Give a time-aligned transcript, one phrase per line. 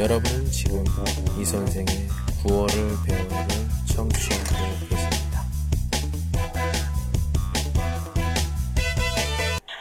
[0.00, 0.84] 여러분은 지금
[1.38, 2.08] 이 선생의
[2.42, 2.74] 구월을
[3.06, 3.48] 배우는
[3.94, 5.44] 청취하고 계십니다.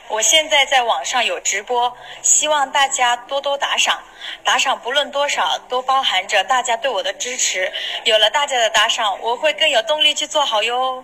[0.10, 1.92] 我现在在网上有直播，
[2.22, 4.00] 希望大家多多打赏。
[4.46, 7.70] 打赏不论多少，都包含着大家对我的支持。
[8.06, 11.04] 有了大家的打赏，我会更有动力去做好哟。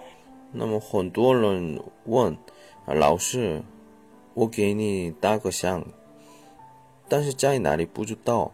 [0.54, 2.38] 那么很多人问
[2.86, 3.62] 老师，
[4.34, 5.86] 我给你打个赏，
[7.10, 8.54] 但是在哪里不知道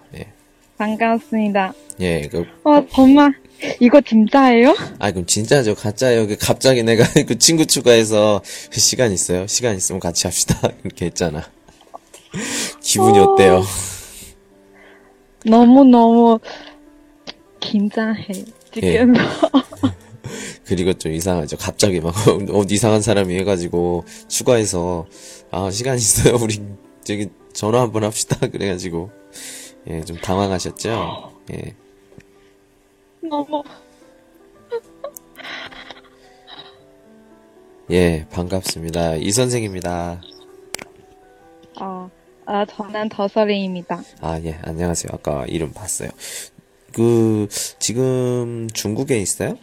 [0.81, 0.97] 예.
[0.97, 1.73] 반갑습니다.
[1.99, 3.33] 예, 그, 어, 정말
[3.79, 4.75] 이거 진짜예요?
[4.97, 5.75] 아, 그럼 진짜죠.
[5.75, 6.27] 가짜요.
[6.27, 8.41] 그 갑자기 내가 그 친구 추가해서
[8.71, 9.45] 시간 있어요?
[9.45, 10.59] 시간 있으면 같이 합시다.
[10.83, 11.43] 이렇게 했잖아.
[12.81, 13.23] 기분이 어.
[13.23, 13.63] 어때요?
[15.45, 16.39] 너무너무
[17.59, 18.27] 긴장해.
[18.73, 19.13] 지금.
[20.65, 21.57] 그리고 좀 이상하죠.
[21.57, 25.05] 갑자기 막, 어, 이상한 사람이 해가지고, 추가해서,
[25.51, 26.37] 아, 시간 있어요?
[26.41, 26.61] 우리,
[27.03, 28.37] 저기, 전화 한번 합시다.
[28.47, 29.09] 그래가지고,
[29.87, 31.41] 예, 좀 당황하셨죠?
[31.53, 31.75] 예.
[33.21, 33.63] 너무
[37.89, 39.15] 예, 반갑습니다.
[39.15, 40.21] 이 선생입니다.
[41.81, 42.09] 어,
[42.45, 44.01] 어 저는 더설이입니다.
[44.21, 45.09] 아, 예, 안녕하세요.
[45.13, 46.09] 아까 이름 봤어요.
[46.93, 47.47] 그,
[47.79, 49.57] 지금 중국에 있어요?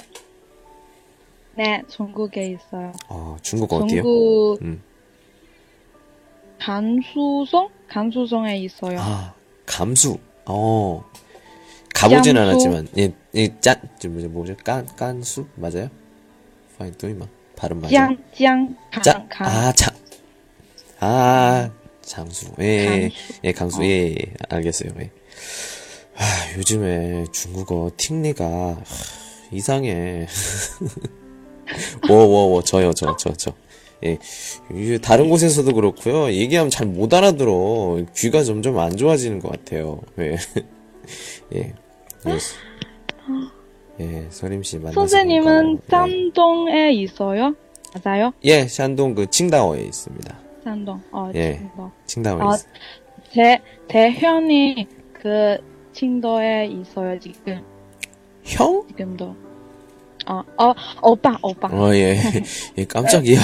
[1.55, 2.93] 네, 중국에 있어요.
[3.09, 4.03] 어, 중국 어디요?
[4.03, 4.83] 중국 음.
[6.59, 7.71] 간수성?
[7.89, 8.99] 간수성에 있어요.
[9.01, 9.35] 아,
[9.73, 10.19] 감수.
[10.47, 11.05] 어.
[11.95, 12.51] 가보진 얌수.
[12.51, 14.57] 않았지만, 예, 예, 짠, 저 뭐죠, 뭐죠?
[14.65, 15.47] 깐, 깐수?
[15.57, 15.89] 맞아요?
[16.79, 17.27] 파인 또이마.
[17.57, 17.93] 발음 맞아요?
[17.93, 19.47] 짱, 짱, 강, 짠, 강.
[19.49, 19.95] 아, 장,
[21.01, 21.71] 아,
[22.03, 22.53] 장수.
[22.61, 23.41] 예, 예, 강수.
[23.45, 23.83] 예, 강수.
[23.85, 24.93] 예, 예, 예, 알겠어요.
[25.01, 25.11] 예.
[26.17, 28.77] 아, 요즘에 중국어 틱니가 하,
[29.53, 30.27] 이상해.
[32.09, 33.53] 워워워 저요 저 저 저.
[34.05, 34.19] 예,
[35.03, 36.31] 다른 곳에서도 그렇고요.
[36.33, 37.99] 얘기하면 잘 못 알아들어.
[38.17, 40.01] 귀가 점점 안 좋아지는 것 같아요.
[40.19, 40.37] 예,
[41.55, 41.75] 예,
[42.27, 42.33] 예,
[44.01, 45.79] 예, 서림 씨 만나서 선생님은.
[45.85, 45.91] 예.
[45.91, 47.55] 짠동에 있어요?
[48.05, 48.33] 맞아요?
[48.45, 50.39] 예, 샨동 그 칭다오에 있습니다.
[50.65, 51.01] 짠동.
[51.11, 51.61] 어, 예.
[52.07, 53.61] 칭다오에 아, 있 제,
[53.91, 55.57] 제 현이 그
[55.93, 57.61] 칭도에 있어요, 지금.
[58.45, 58.85] 형?
[58.89, 59.35] 지금도.
[60.29, 61.69] 어, 어, 오빠, 오빠.
[61.69, 62.19] 어, 예,
[62.77, 63.41] 예, 깜짝이야.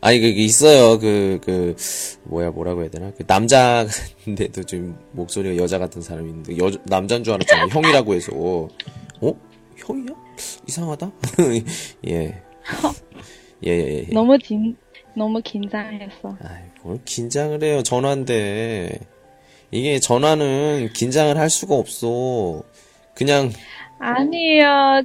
[0.00, 0.98] 아니, 그, 있어요.
[0.98, 1.76] 그, 그,
[2.24, 3.12] 뭐야, 뭐라고 해야 되나?
[3.12, 7.66] 그, 남자인데도 좀 목소리가 여자 같은 사람이 있는데, 여, 남자인 줄 알았잖아요.
[7.68, 8.32] 형이라고 해서.
[8.34, 9.32] 어?
[9.76, 10.14] 형이야?
[10.66, 11.12] 이상하다?
[12.08, 12.42] 예.
[13.66, 14.06] 예, 예, 예.
[14.08, 14.12] 예.
[14.12, 14.76] 너무 진,
[15.14, 16.36] 너무 긴장했어.
[16.42, 17.82] 아이, 뭘 긴장을 해요.
[17.82, 18.98] 전화인데.
[19.70, 22.62] 이게 전화는 긴장을 할 수가 없어.
[23.14, 23.52] 그냥,
[23.98, 25.02] 아니요.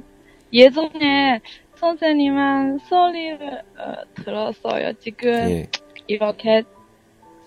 [0.52, 1.40] 예전에
[1.76, 4.92] 선생님한 소리를 어, 들었어요.
[5.00, 5.68] 지금 예.
[6.06, 6.62] 이렇게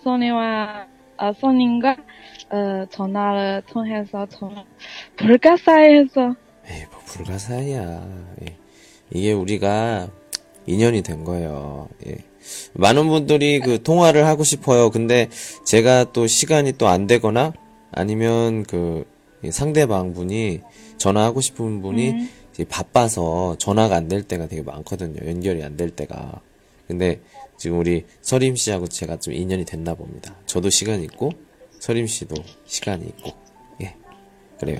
[0.02, 0.86] 선생님과
[1.18, 1.96] 아, 선생님과
[2.50, 4.64] 어, 전화를 통해서 정말
[5.16, 6.34] 불가사의해서
[6.68, 8.06] 에이, 뭐, 불가사의야.
[8.42, 8.56] 예.
[9.12, 10.08] 이게 우리가
[10.66, 11.88] 인연이 된 거예요.
[12.06, 12.16] 예.
[12.74, 14.90] 많은 분들이 그 통화를 하고 싶어요.
[14.90, 15.28] 근데
[15.64, 17.52] 제가 또 시간이 또 안 되거나
[17.92, 19.04] 아니면 그
[19.50, 20.60] 상대방 분이
[20.98, 22.28] 전화하고 싶은 분이 음.
[22.68, 25.26] 바빠서 전화가 안 될 때가 되게 많거든요.
[25.28, 26.40] 연결이 안 될 때가.
[26.86, 27.20] 근데
[27.56, 30.34] 지금 우리 서림 씨하고 제가 좀 인연이 됐나 봅니다.
[30.46, 31.30] 저도 시간이 있고
[31.78, 32.34] 서림 씨도
[32.66, 33.30] 시간이 있고.
[33.82, 33.94] 예.
[34.60, 34.78] 그래요.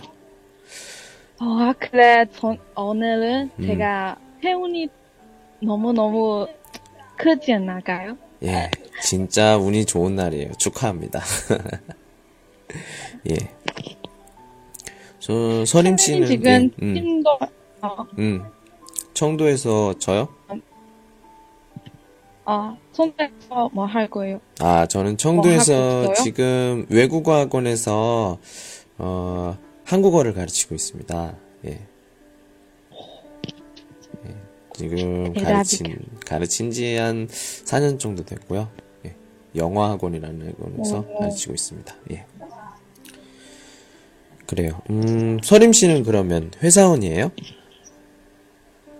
[1.39, 2.27] 아, 그래.
[2.39, 3.67] 전, 오늘은 음.
[3.67, 4.89] 제가 행운이
[5.63, 6.47] 너무 너무
[7.17, 8.17] 크지 않나가요?
[8.45, 8.71] 예,
[9.03, 10.53] 진짜 운이 좋은 날이에요.
[10.59, 11.23] 축하합니다.
[13.31, 13.35] 예.
[15.21, 17.39] 저, 서림 씨는, 지금 예, 음, 어,
[18.19, 18.45] 음.
[19.15, 20.29] 청도에서 저요?
[22.45, 24.41] 어, 손대서 뭐 할 거예요?
[24.61, 26.15] 아, 저는 뭐 청도에서 있어요?
[26.25, 28.39] 지금 외국어 학원에서,
[28.99, 31.35] 어, 한국어를 가르치고 있습니다.
[31.67, 31.71] 예.
[34.27, 34.35] 예,
[34.75, 35.33] 지금.
[35.35, 35.97] 가르친,
[36.27, 38.69] 가르친 지 한 4년 정도 됐고요.
[39.07, 39.15] 예.
[39.55, 41.19] 영어 학원이라는 학원에서 오.
[41.21, 41.95] 가르치고 있습니다.
[42.13, 42.27] 예.
[44.47, 44.81] 그래요.
[44.91, 47.31] 음, 서림 씨는 그러면 회사원이에요?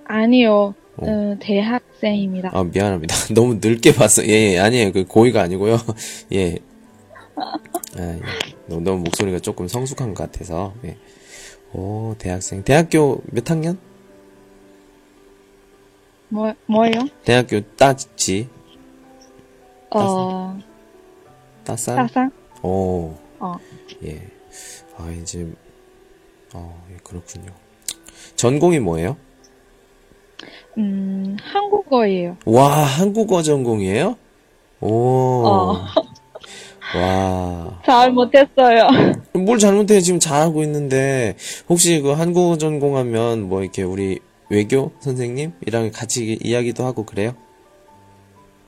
[0.05, 0.75] 아니요.
[0.97, 1.07] 어.
[1.07, 2.51] 어, 대학생입니다.
[2.53, 3.15] 아, 미안합니다.
[3.35, 4.25] 너무 늙게 봤어.
[4.27, 4.93] 예, 예, 아니에요.
[4.93, 5.79] 그 고의가 아니고요.
[6.33, 6.59] 예.
[7.37, 8.21] 아, 예.
[8.67, 10.75] 너무, 너무 목소리가 조금 성숙한 것 같아서.
[10.85, 10.97] 예.
[11.73, 12.63] 오, 대학생.
[12.63, 13.79] 대학교 몇 학년?
[16.29, 16.93] 뭐, 뭐요?
[17.25, 18.49] 대학교 따지.
[19.91, 20.59] 어,
[21.65, 21.97] 따산?
[21.97, 22.31] 따산?
[22.63, 23.57] 오, 어,
[24.05, 24.27] 예.
[24.97, 25.47] 아, 이제,
[26.55, 27.53] 어, 예, 그렇군요.
[28.37, 29.17] 전공이 뭐예요?
[30.79, 32.37] 음, 한국어예요.
[32.47, 34.17] 와, 한국어 전공이에요?
[34.81, 35.47] 오.
[35.47, 35.85] 어.
[36.97, 37.81] 와.
[37.87, 38.89] 잘 못했어요.
[39.33, 41.37] 뭘 잘못해 지금 잘하고 있는데
[41.69, 44.19] 혹시 그 한국어 전공하면 뭐 이렇게 우리
[44.51, 47.35] 외교 선생님이랑 같이 이야기도 하고 그래요?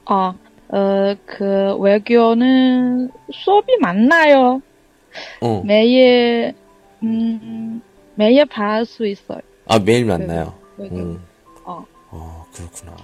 [0.06, 0.35] 어,
[0.69, 4.62] 어, 그 외교는 수업이 많나요?
[5.41, 5.62] 어.
[5.65, 6.55] 매일,
[7.03, 7.82] 음,
[8.15, 9.41] 매일 봐할 수 있어요.
[9.67, 10.55] 아 매일 만나요.
[10.79, 10.97] 외교.
[10.97, 11.33] 음.
[12.55, 12.97] 그렇구나.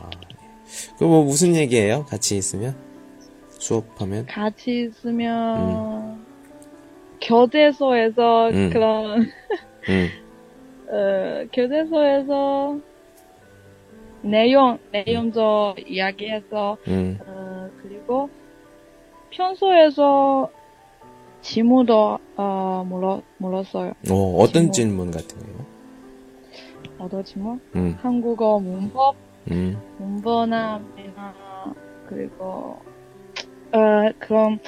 [0.98, 2.04] 그 뭐 무슨 얘기예요?
[2.06, 2.76] 같이 있으면
[3.48, 4.26] 수업하면?
[4.26, 6.24] 같이 있으면
[7.20, 8.70] 교재소에서 음.
[8.72, 9.30] 그런
[9.88, 10.08] 음.
[10.88, 12.78] 어, 교재소에서
[14.22, 17.18] 내용 내용 좀 이야기해서 음.
[17.26, 18.28] 어, 그리고
[19.30, 20.50] 평소에서
[21.42, 23.92] 질문도 어, 물어 물었어요.
[24.10, 24.72] 어 어떤 질문.
[24.72, 25.66] 질문 같은 거예요?
[26.98, 27.60] 어떤 질문?
[27.74, 27.96] 음.
[28.00, 29.16] 한국어 문법,
[29.51, 29.79] 음.
[29.97, 31.33] 문법나 매나
[32.07, 32.79] 그리고
[33.71, 34.59] 어 그런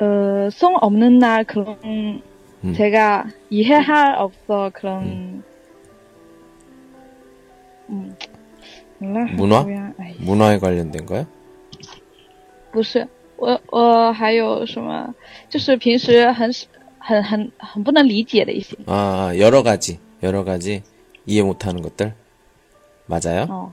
[0.00, 2.74] 어송 없는 날 그런 음.
[2.74, 5.42] 제가 이해할 없어 그런
[7.88, 8.16] 음.
[8.98, 9.64] 몰라, 문화?
[9.64, 11.26] 不要哎 문화에 관련된 거요?
[12.70, 15.12] 不是，我我还有什么，
[15.50, 16.50] 就是平时很
[16.98, 18.76] 很很很不能理解的一些。
[18.86, 20.82] 아 여러 가지 여러 가지
[21.26, 22.14] 이해 못하는 것들
[23.06, 23.42] 맞아요?
[23.50, 23.72] 哦， 어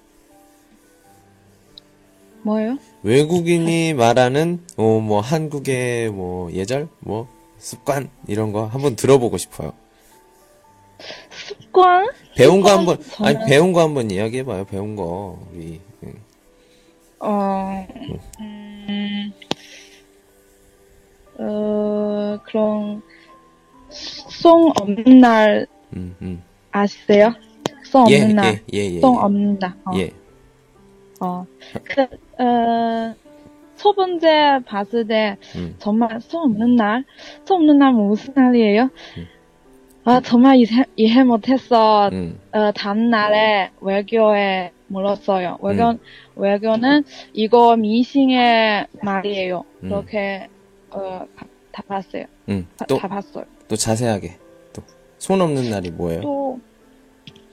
[2.43, 2.77] 뭐요?
[3.03, 7.27] 외국인이 말하는 어, 뭐 한국의 뭐 예절, 뭐
[7.57, 9.73] 습관 이런 거 한번 들어보고 싶어요.
[11.71, 14.65] 光 배운 거 한번 아니 저는- 배운 거 한번 이야기해 봐요.
[14.65, 15.79] 배운 거 우리.
[16.03, 16.13] 음.
[17.19, 17.87] 어,
[18.39, 19.31] 음,
[21.37, 23.01] 어 그런
[23.89, 26.43] 송 없는 날 음, 음.
[26.71, 27.33] 아시세요?
[27.83, 29.19] 송 예, 없는 날, 예, 예, 예, 송 예.
[29.19, 29.73] 없는 날.
[29.85, 29.91] 어.
[29.97, 30.11] 예.
[31.19, 31.45] 어,
[31.83, 32.07] 그,
[32.41, 33.15] 어,
[33.75, 35.75] 첫 번째 봤을 때, 음.
[35.79, 37.03] 정말 소 없는 날?
[37.45, 38.89] 소 없는 날 무슨 날이에요?
[40.03, 42.09] 아, 정말 이해, 이해 못했어.
[42.11, 42.39] 음.
[42.51, 45.57] 어, 다음 날에 외교에 물었어요.
[45.61, 45.99] 외교, 음.
[46.35, 47.03] 외교는
[47.33, 49.63] 이거 미싱의 말이에요.
[49.83, 49.89] 음.
[49.89, 50.47] 그렇게,
[50.89, 52.25] 어, 다, 다 봤어요.
[52.49, 52.67] 음.
[52.77, 53.45] 다, 또 다 봤어요.
[53.67, 54.37] 또 자세하게
[54.73, 54.83] 또
[55.19, 56.21] 손 없는 날이 뭐예요?
[56.21, 56.59] 또,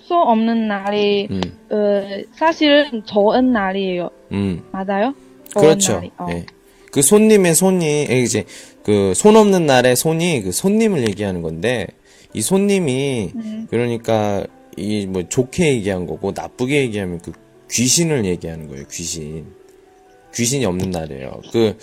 [0.09, 1.41] 소 없는 날이, 음,
[1.71, 2.03] 어,
[2.35, 4.09] 사실은 좋은 날이에요.
[4.33, 5.15] 음, 맞아요?
[5.55, 6.03] 그렇죠.
[6.17, 6.27] 어.
[6.31, 6.47] 예.
[6.91, 8.45] 그 손님의 손이 에, 이제
[8.85, 11.87] 그 손 없는 날의 손이 그 손님을 얘기하는 건데
[12.33, 13.67] 이 손님이 음.
[13.71, 14.45] 그러니까
[14.79, 17.33] 이 뭐 좋게 얘기한 거고 나쁘게 얘기하면 그
[17.71, 18.85] 귀신을 얘기하는 거예요.
[18.91, 19.45] 귀신.
[20.35, 21.41] 귀신이 없는 날이에요.
[21.53, 21.77] 그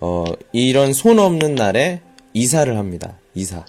[0.00, 2.00] 어 이런 손 없는 날에
[2.34, 3.18] 이사를 합니다.
[3.34, 3.64] 이사.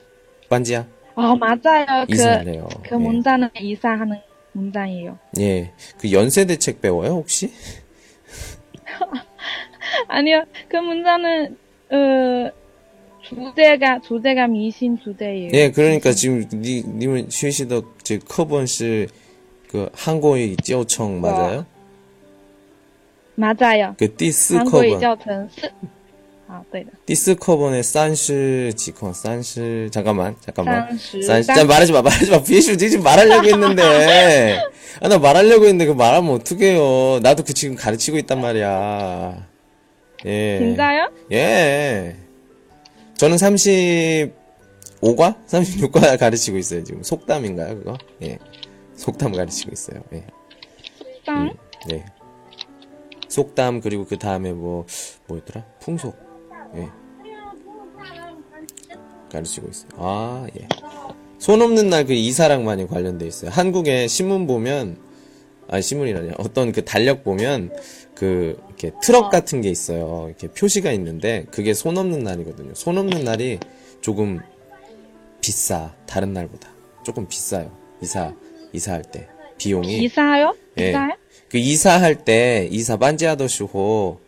[0.50, 0.88] 반지야.
[1.20, 2.06] 어, 맞아요.
[2.08, 2.68] 이사래요.
[2.84, 2.98] 그, 그 예.
[2.98, 4.18] 문단은 이사하는
[4.54, 5.18] 문장이에요.
[5.40, 5.72] 예.
[6.00, 7.52] 그 연세 대책 배워요, 혹시?
[10.08, 10.44] 아니요.
[10.70, 11.58] 그 문단은,
[11.92, 12.52] 어,
[13.24, 15.52] 주제가, 주제가 미신 주제예요.
[15.54, 19.08] 예, 그러니까 지금 니, 님은 쉬시다, 지금 커번 씨,
[19.70, 21.66] 그, 한국의 지오청 맞아요?
[23.36, 23.96] 맞아요.
[23.98, 24.74] 그, 디스 커번.
[24.74, 25.50] 한국의 지오청.
[26.49, 32.77] 是, 아, 对的.第四课本의 30几课 30 잠깐만 잠깐만 30 30 자, 말하지 마 말하지 마 비에슈
[32.77, 34.61] 지금 말하려고 했는데
[35.01, 39.47] 아 나 말하려고 했는데 그 말하면 어떡해요 나도 그 지금 가르치고 있단 말이야
[40.27, 41.11] 예 진짜요?
[41.33, 42.17] 예
[43.17, 44.33] 저는 35과
[45.47, 48.39] 36과 가르치고 있어요 지금 속담인가요 그거 예
[48.97, 50.25] 속담 가르치고 있어요 예
[51.25, 51.55] 쌍?
[51.89, 52.05] 네.
[53.29, 54.85] 속담 그리고 그 다음에 뭐
[55.27, 55.65] 뭐였더라?
[55.81, 56.15] 풍속.
[56.76, 56.90] 예.
[59.32, 59.90] 가르치고 있어요.
[59.98, 60.68] 아 예.
[61.38, 63.52] 손 없는 날 그 이사랑 많이 관련돼 있어요.
[63.52, 64.98] 한국에 신문 보면
[65.68, 67.72] 아니 신문이라니 어떤 그 달력 보면
[68.16, 70.26] 그 이렇게 트럭 같은 게 있어요.
[70.28, 72.74] 이렇게 표시가 있는데 그게 손 없는 날이거든요.
[72.76, 73.60] 손 없는 날이
[74.02, 74.40] 조금
[75.42, 76.70] 비싸 다른 날보다
[77.04, 77.72] 조금 비싸요.
[78.02, 78.34] 이사
[78.74, 80.56] 이사할 때 비용이 이사요?
[80.80, 80.90] 예.
[80.90, 81.12] 이사요?
[81.50, 84.20] 그 이사할 때 이사 반지하더시호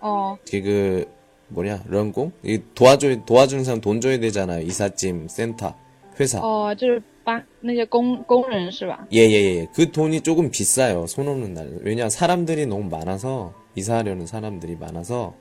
[0.00, 1.06] 어, 그
[1.49, 2.31] 뭐냐, 런공?
[2.43, 4.61] 이 도와줘, 도와주는 사람 돈 줘야 되잖아요.
[4.65, 5.75] 이삿짐, 센터,
[6.19, 6.39] 회사.
[6.41, 9.05] 哦，就是帮那些工工人是吧？
[9.13, 9.67] 예, 예, 예.
[9.73, 11.05] 그 돈이 조금 비싸요.
[11.07, 11.69] 손 없는 날.
[11.81, 15.33] 왜냐, 사람들이 너무 많아서, 이사하려는 사람들이 많아서,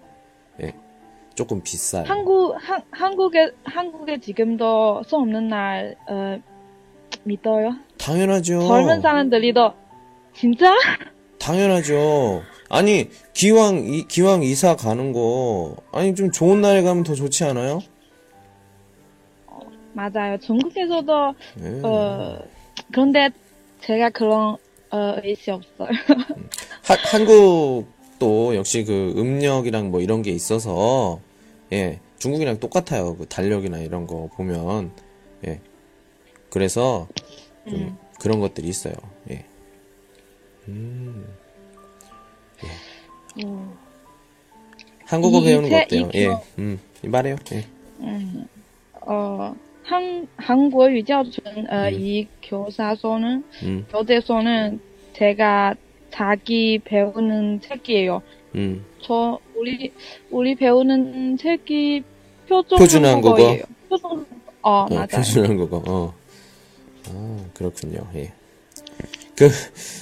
[0.62, 0.74] 예.
[1.34, 2.04] 조금 비싸요.
[2.06, 6.38] 한국 한 한국에 한국에 지금도 손 없는 날 어,
[7.24, 7.74] 믿어요?
[7.98, 8.66] 당연하죠.
[8.68, 9.74] 젊은 사람들이 더
[10.32, 10.72] 진짜?
[11.40, 12.42] 당연하죠.
[12.69, 17.79] 아니, 기왕, 이, 기왕 이사 가는 거, 아니, 좀 좋은 날에 가면 더 좋지 않아요?
[19.93, 20.37] 맞아요.
[20.37, 21.81] 중국에서도 예.
[21.83, 22.39] 어
[22.91, 23.29] 그런데
[23.81, 24.55] 제가 그런
[24.91, 25.89] 어 의식 없어요.
[26.83, 31.19] 하- 한국도 역시 그 음력이랑 뭐 이런 게 있어서,
[31.73, 33.17] 예, 중국이랑 똑같아요.
[33.17, 34.91] 그 달력이나 이런 거 보면,
[35.47, 35.59] 예.
[36.49, 37.07] 그래서,
[37.67, 37.97] 좀 음.
[38.19, 38.93] 그런 것들이 있어요.
[39.31, 39.43] 예.
[40.67, 41.25] 음.
[45.05, 46.09] 한국어 이 배우는 거 세- 어때요?
[46.13, 47.35] 이 예, 교- 음, 말해요.
[47.53, 47.65] 예.
[48.01, 48.47] 음,
[49.01, 51.93] 어, 한, 한국어教준 어, 음.
[51.99, 54.79] 이 교사서는, 음, 교재서는
[55.13, 55.73] 제가
[56.11, 58.21] 자기 배우는 책이에요.
[58.55, 58.85] 음.
[59.01, 59.91] 저, 우리,
[60.29, 62.03] 우리 배우는 책이
[62.47, 63.31] 표준 표준 한국어?
[63.35, 63.63] 한국어예요.
[63.89, 64.25] 표준,
[64.61, 65.07] 어, 어, 맞아요.
[65.07, 66.13] 표준 한국어, 어.
[67.09, 68.07] 아, 그렇군요.
[68.15, 68.31] 예.
[69.39, 69.49] 그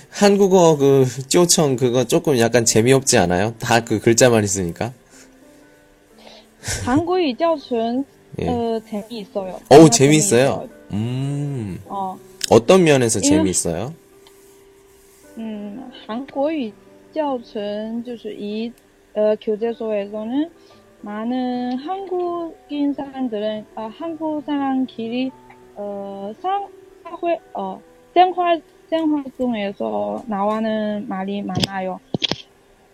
[0.09, 3.53] 한국어 그 쪼청 그거 조금 약간 재미없지 않아요?
[3.59, 4.91] 다 그 글자만 있으니까.
[6.85, 8.03] 한국이 쩌춘
[8.41, 8.47] 예.
[8.49, 9.59] 어, 재미있어요.
[9.69, 10.67] 오 재미있어요.
[10.91, 11.79] 음.
[11.85, 12.17] 어.
[12.49, 13.29] 어떤 면에서 예.
[13.29, 13.93] 재미있어요?
[15.37, 16.73] 음, 한국이
[17.13, 18.71] 쩌춘 就是이
[19.13, 20.49] 어, 교재소에서는
[21.01, 25.29] 많은 한국인 사람들은 어, 한국 사람끼리
[25.75, 27.79] 어, 상회 어
[28.15, 31.99] 생활 생활 중에서 나오는 말이 많아요.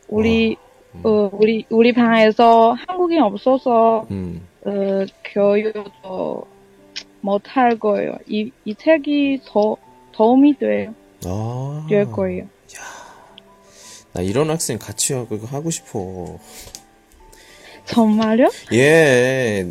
[0.07, 0.57] 우리
[1.03, 6.45] 어, 우리 우리 방에서 한국인 없어서 음, 어, 교육도
[7.21, 8.17] 못할 거예요.
[8.27, 9.77] 이, 이 책이 더
[10.11, 10.93] 도움이 돼요.
[11.25, 11.85] 아.
[11.89, 12.47] 될 거예요.
[14.13, 16.37] 나 이런 학생 같이 하고 싶어.
[17.85, 18.49] 정말요?
[18.73, 19.65] 예.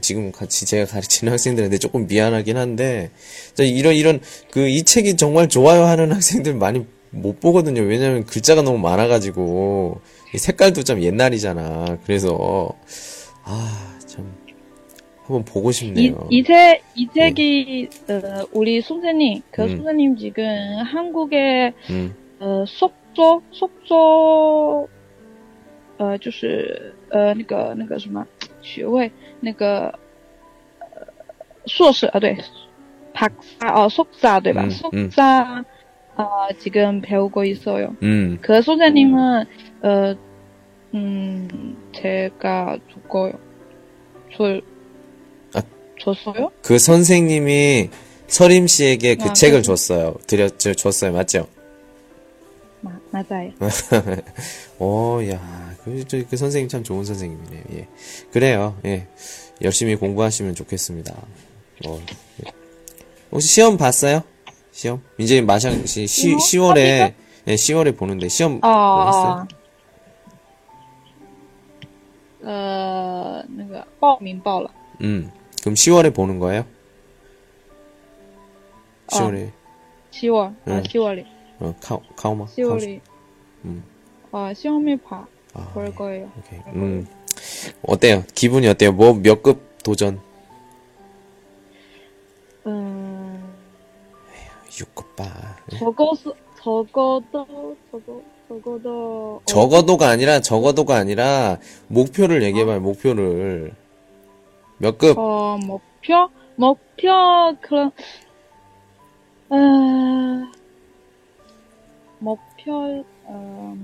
[0.00, 3.10] 지금 같이 제가 가르치는 학생들한테 조금 미안하긴 한데,
[3.58, 4.20] 이런, 이런,
[4.50, 7.82] 그, 이 책이 정말 좋아요 하는 학생들 많이 못 보거든요.
[7.82, 10.00] 왜냐면 글자가 너무 많아가지고,
[10.36, 11.98] 색깔도 좀 옛날이잖아.
[12.04, 12.68] 그래서,
[13.42, 14.34] 아, 참.
[15.24, 16.28] 한번 보고 싶네요.
[16.30, 17.08] 이, 책, 이 음.
[17.14, 18.22] 책이, 음.
[18.24, 19.76] 어, 우리 선생님, 그 음.
[19.76, 20.44] 선생님 지금
[20.84, 22.14] 한국의, 음.
[22.38, 24.88] 어, 속조, 속조,
[25.98, 28.25] 어, 就是 呃那个那个什么
[28.61, 29.87] 学位，那个
[30.79, 30.87] 呃
[31.65, 32.37] 硕士啊，对，
[33.13, 34.63] 박사哦，석사对吧？
[34.63, 35.65] 嗯 석사 嗯
[36.15, 37.95] 아 지금 배우고 있어요.
[38.03, 39.45] 음, 그 선생님은
[39.81, 40.15] 어,
[40.93, 43.31] 음, 제가 줬고요.
[44.29, 44.61] 줄
[45.55, 45.61] 아.
[45.99, 46.51] 줬어요?
[46.61, 47.89] 그 선생님이
[48.27, 49.61] 서림 씨에게 그 아, 책을 네.
[49.61, 50.15] 줬어요.
[50.27, 51.13] 드렸, 저- 줬어요.
[51.13, 51.47] 맞죠?
[52.81, 53.51] 마, 맞아요.
[54.79, 57.63] 오, 야, 그, 저, 그 선생님 참 좋은 선생님이네요.
[57.73, 57.87] 예.
[58.31, 58.77] 그래요.
[58.85, 59.07] 예.
[59.61, 61.15] 열심히 공부하시면 좋겠습니다.
[61.83, 62.01] 뭐,
[62.45, 62.51] 예.
[63.31, 64.23] 혹시 시험 봤어요?
[64.71, 65.01] 시험?
[65.17, 66.39] 이제 마상, 시, 시, 뭐?
[66.39, 67.13] 10월에,
[67.47, 69.47] 예, 10월에 보는데, 시험 어, 뭐 했어요?
[69.47, 69.61] 어,
[72.43, 74.69] 呃，那个报名报了，
[75.01, 75.29] 음.
[75.61, 76.65] 그럼 10월에 보는 거예요?
[79.07, 79.51] 10월에,
[80.09, 80.83] 七월아 응.
[80.83, 81.25] 10월에
[81.59, 82.45] 어, 카오, 카오마?
[82.45, 82.99] 10월에
[83.65, 83.83] 음.
[84.31, 85.27] 아 시험을 봐.
[85.56, 86.30] 아, 볼 거예요.
[86.38, 86.60] 오케이.
[86.74, 87.06] 음.
[87.86, 88.24] 어때요?
[88.34, 88.92] 기분이 어때요?
[88.92, 90.20] 뭐, 몇 급 도전?
[92.66, 93.52] 음,
[94.70, 95.24] 6급 봐.
[95.78, 101.58] 적어서 적어도 적어 적어도 적어도가 아니라 적어도가 아니라
[101.88, 102.80] 목표를 얘기해봐요.
[102.80, 103.72] 목표를
[104.78, 105.16] 몇 급?
[105.18, 107.08] 어 목표 목표
[107.60, 107.92] 그런
[109.48, 109.56] 어
[112.18, 113.76] 목표 어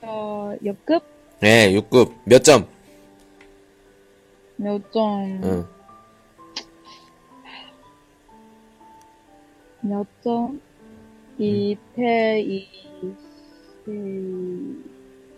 [0.00, 1.02] 목표 역급
[1.40, 2.66] 네, 6급 몇 점?
[4.56, 5.66] 몇 점 응.
[9.82, 10.60] 몇 점?
[11.38, 12.66] 이태 이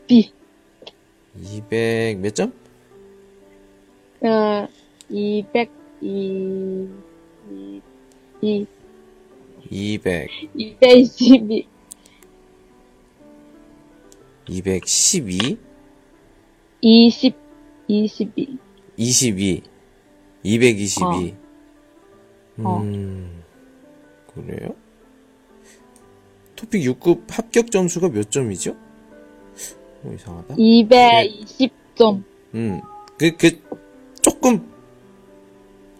[0.06, 0.32] B
[1.34, 2.52] 200 몇 점?
[4.20, 4.68] 어
[5.10, 6.88] 이백 이
[8.40, 8.66] 이,
[9.68, 11.66] 200, 이백이십이
[14.48, 15.58] 212,
[16.80, 17.34] 이십
[17.88, 18.58] 이십이
[18.96, 19.62] 22,
[20.42, 21.34] 222.
[22.64, 22.78] 어.
[22.80, 23.42] 음,
[24.34, 24.70] 그래요?
[26.56, 28.76] 토픽 6급 합격 점수가 몇 점이죠?
[30.04, 30.54] 어, 이상하다.
[30.58, 32.80] 이백이십 점 음,
[33.16, 33.50] 그, 그,
[34.20, 34.68] 조금,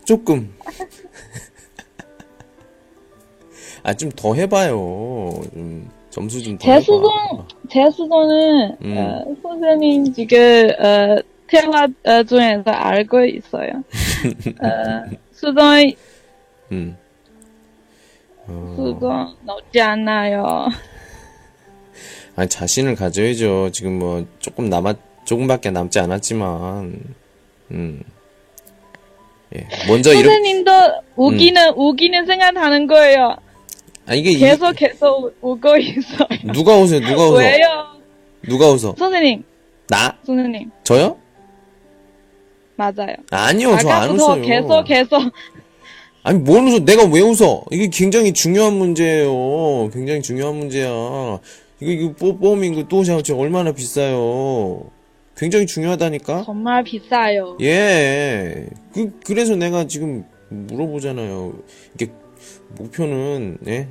[0.05, 0.53] 조금.
[3.85, 5.41] 아, 좀 더 해봐요.
[5.55, 6.59] 좀, 점수 좀.
[6.59, 8.97] 제수동, 제수동은, 음.
[8.97, 13.71] 어, 선생님 지금, 어, 대화, 어, 중에서 알고 있어요.
[14.63, 15.93] 어, 수동,
[16.73, 16.97] 음.
[18.47, 20.69] 어, 수동 높지 않아요.
[22.37, 23.71] 아니, 자신을 가져야죠.
[23.73, 27.03] 지금 뭐, 조금 남았, 조금밖에 남지 않았지만,
[27.73, 28.03] 음.
[29.57, 29.67] 예.
[29.89, 30.71] 먼저 선생님도
[31.17, 33.37] 우기는, 우기는 생각하는 거예요.
[34.09, 36.53] 아, 이게, 이- 계속, 계속 우고 있어요.
[36.53, 37.01] 누가 웃어요?
[37.01, 37.39] 누가 웃어?
[37.39, 37.67] 왜요?
[38.49, 38.95] 누가 웃어?
[38.97, 39.45] 선생님,
[39.89, 40.17] 나?
[40.25, 41.19] 선생님, 저요?
[42.77, 43.15] 맞아요.
[43.31, 44.43] 아니요, 저 안 아까부터 웃어요.
[44.43, 45.33] 계속, 계속,
[46.23, 46.79] 아니, 뭘 웃어?
[46.81, 47.65] 내가 왜 웃어?
[47.71, 49.91] 이게 굉장히 중요한 문제예요.
[49.93, 50.89] 굉장히 중요한 문제야.
[51.81, 54.91] 이거, 이거, 뽀, 뽀밍, 그, 또샤우치 얼마나 비싸요.
[55.37, 56.43] 굉장히 중요하다니까?
[56.45, 57.57] 정말 비싸요.
[57.63, 58.67] 예.
[58.93, 61.53] 그, 그래서 내가 지금 물어보잖아요.
[61.95, 62.11] 이게,
[62.71, 63.89] 목표는, 예?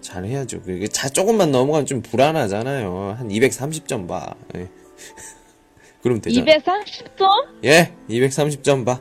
[0.00, 0.60] 잘 해야죠.
[0.68, 3.16] 이게 자, 조금만 넘어가면 좀 불안하잖아요.
[3.18, 4.34] 한 230점 봐.
[4.54, 4.68] 예.
[6.02, 6.44] 그럼 되잖아.
[6.44, 7.28] 230점?
[7.64, 9.00] 예, 230점 봐.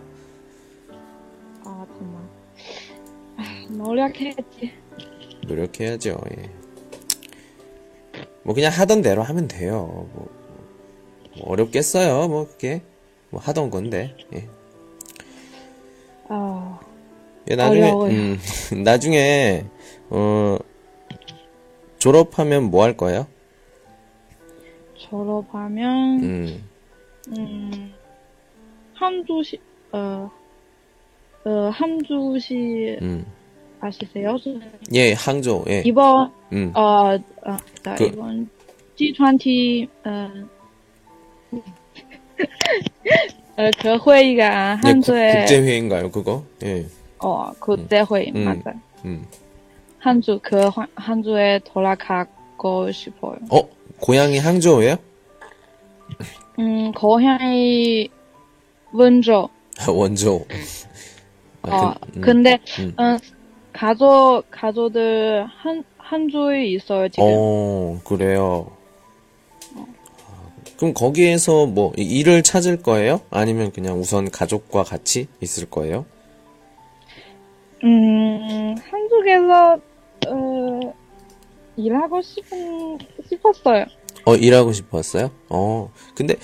[1.65, 2.21] 아, 정말.
[3.38, 4.71] 아, 노력해야지.
[5.45, 6.17] 노력해야죠.
[6.38, 6.50] 예.
[8.43, 10.07] 뭐 그냥 하던 대로 하면 돼요.
[10.13, 10.29] 뭐,
[11.38, 12.27] 뭐 어렵겠어요.
[12.29, 12.81] 뭐 그게
[13.29, 14.15] 뭐 하던 건데.
[14.33, 14.47] 예.
[16.29, 16.83] 아, 예,
[17.47, 18.12] 나중에 어려워요.
[18.12, 18.38] 음,
[18.83, 19.65] 나중에
[20.09, 20.57] 어
[22.00, 23.27] 졸업하면 뭐 할 거예요?
[24.97, 26.63] 졸업하면, 음.
[27.38, 27.93] 음,
[28.95, 29.59] 함주시,
[29.91, 30.29] 어,
[31.45, 33.25] 어, 함주시 음.
[33.79, 34.38] 아시세요?
[34.93, 35.65] 예, 항저.
[35.69, 35.83] 예.
[35.85, 36.71] 이번, 음.
[36.75, 38.50] 어, 어, 자, 그- 이번
[38.97, 40.29] G20, 어,
[43.57, 44.43] 어, 그 회의가
[44.83, 46.43] 예, 한주에, 국제 회의인가요, 그거?
[46.63, 46.86] 예.
[47.23, 48.43] 어, 국제회의, 음.
[48.45, 48.73] 맞아 요.
[49.05, 49.25] 음.
[49.99, 53.38] 한 주, 그, 한- 한 주에 돌아가고 싶어요.
[53.49, 53.59] 어,
[53.99, 54.97] 고향이 항저우예요?
[56.59, 58.09] 음, 고향이
[58.91, 59.49] 원조.
[59.88, 60.36] 원조.
[61.63, 62.21] 어, 아, 그, 음.
[62.21, 62.93] 근데, 음.
[62.99, 63.17] 어,
[63.71, 67.23] 가족, 가족들 한, 한 주에 있어요, 지금.
[67.25, 68.71] 어, 그래요.
[70.77, 73.21] 그럼 거기에서 뭐 이- 일을 찾을 거예요?
[73.29, 76.05] 아니면 그냥 우선 가족과 같이 있을 거예요?
[77.84, 79.80] 음, 한국에서,
[80.28, 80.93] 어,
[81.76, 83.86] 일하고 싶은, 싶었어요.
[84.26, 85.32] 어, 일하고 싶었어요?
[85.50, 86.36] 어, 근데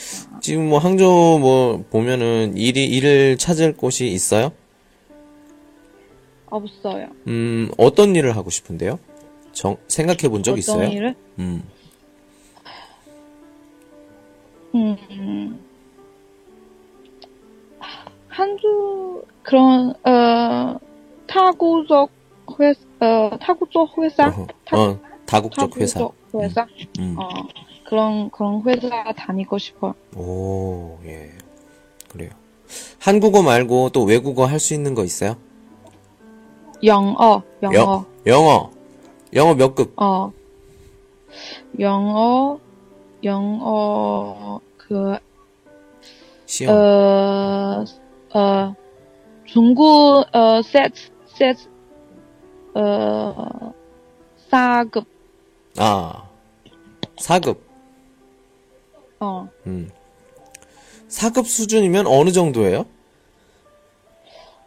[0.41, 4.51] 지금 뭐 항저우 뭐 보면은 일이 일을 찾을 곳이 있어요?
[6.47, 7.07] 없어요.
[7.27, 8.99] 음, 어떤 일을 하고 싶은데요?
[9.53, 10.89] 정, 생각해 본 적 어떤 있어요?
[10.89, 11.15] 일을?
[11.37, 11.63] 음,
[14.75, 15.59] 음,
[18.27, 20.79] 한주, 그런, 어,
[21.29, 22.09] 타구적
[22.59, 24.27] 회사, 어, 타구적 회사?
[24.27, 24.47] 어허.
[24.65, 25.99] 타, 어, 다국적 회사.
[25.99, 26.67] 타구적 회사?
[26.99, 27.15] 음.
[27.17, 27.29] 어,
[27.85, 29.93] 그런, 그런 회사 다니고 싶어.
[30.15, 31.29] 오, 예.
[32.09, 32.31] 그래요.
[32.99, 35.35] 한국어 말고 또 외국어 할 수 있는 거 있어요?
[36.83, 38.71] 영어, 영어, 영, 영어.
[39.33, 39.93] 영어 몇 급?
[40.01, 40.31] 어,
[41.79, 42.59] 영어,
[43.23, 45.17] 영어, 그,
[46.45, 46.75] 시험.
[46.75, 47.83] 어,
[48.33, 48.75] 어,
[49.45, 51.09] 중국, 어, 세트,
[51.39, 51.69] 세트,
[52.73, 53.73] 어,
[54.51, 55.05] 4급,
[55.77, 56.29] 아,
[57.17, 57.57] 4급.
[59.21, 59.89] 어, 음.
[61.07, 62.85] 4급 수준이면 어느 정도예요?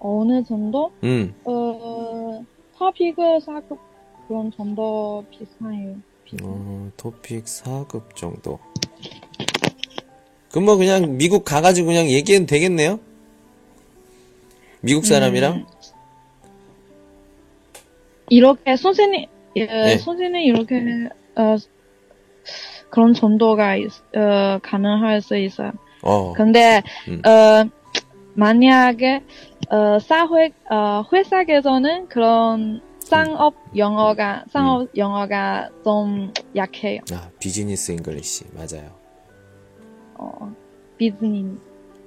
[0.01, 0.91] 어느 정도?
[1.05, 1.35] 음.
[1.45, 2.43] 어,
[2.79, 3.79] 토픽을 4급,
[4.27, 5.97] 그런 정도 비슷해요.
[6.43, 8.59] 어, 토픽 4급 정도.
[10.51, 12.99] 그럼 뭐 그냥 미국 가가지고 그냥 얘기해도 되겠네요?
[14.81, 15.55] 미국 사람이랑?
[15.57, 15.67] 음,
[18.37, 19.99] 이렇게 선생님, 예, 네.
[19.99, 20.77] 선생님 이렇게,
[21.37, 21.57] 어,
[22.89, 25.73] 그런 정도가, 있, 어, 가능할 수 있어요.
[26.01, 27.21] 어, 근데, 음.
[27.27, 27.69] 어,
[28.33, 29.21] 만약에,
[29.69, 37.01] 어, 사회, 어, 회사에서는 그런 상업 영어가, 상업 영어가 좀 약해요.
[37.13, 38.45] 아, business English.
[38.55, 38.93] 맞아요.
[40.15, 40.51] 어,
[40.97, 41.59] 비즈니스.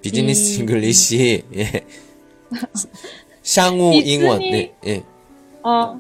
[0.02, 1.44] 비즈니스 비- English.
[1.56, 1.66] 예.
[3.44, 4.14] 商务 디즈니.
[4.14, 4.40] 英文.
[4.40, 5.04] 네, 예.
[5.66, 6.00] 어,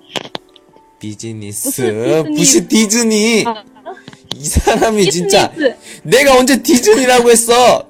[1.00, 1.82] 비즈니스.
[1.82, 3.44] 무슨 무슨 디즈니.
[3.48, 3.64] 아,
[4.36, 5.50] 이 사람이 진짜.
[5.52, 5.76] 비즈니스.
[6.04, 7.90] 내가 언제 디즈니라고 했어?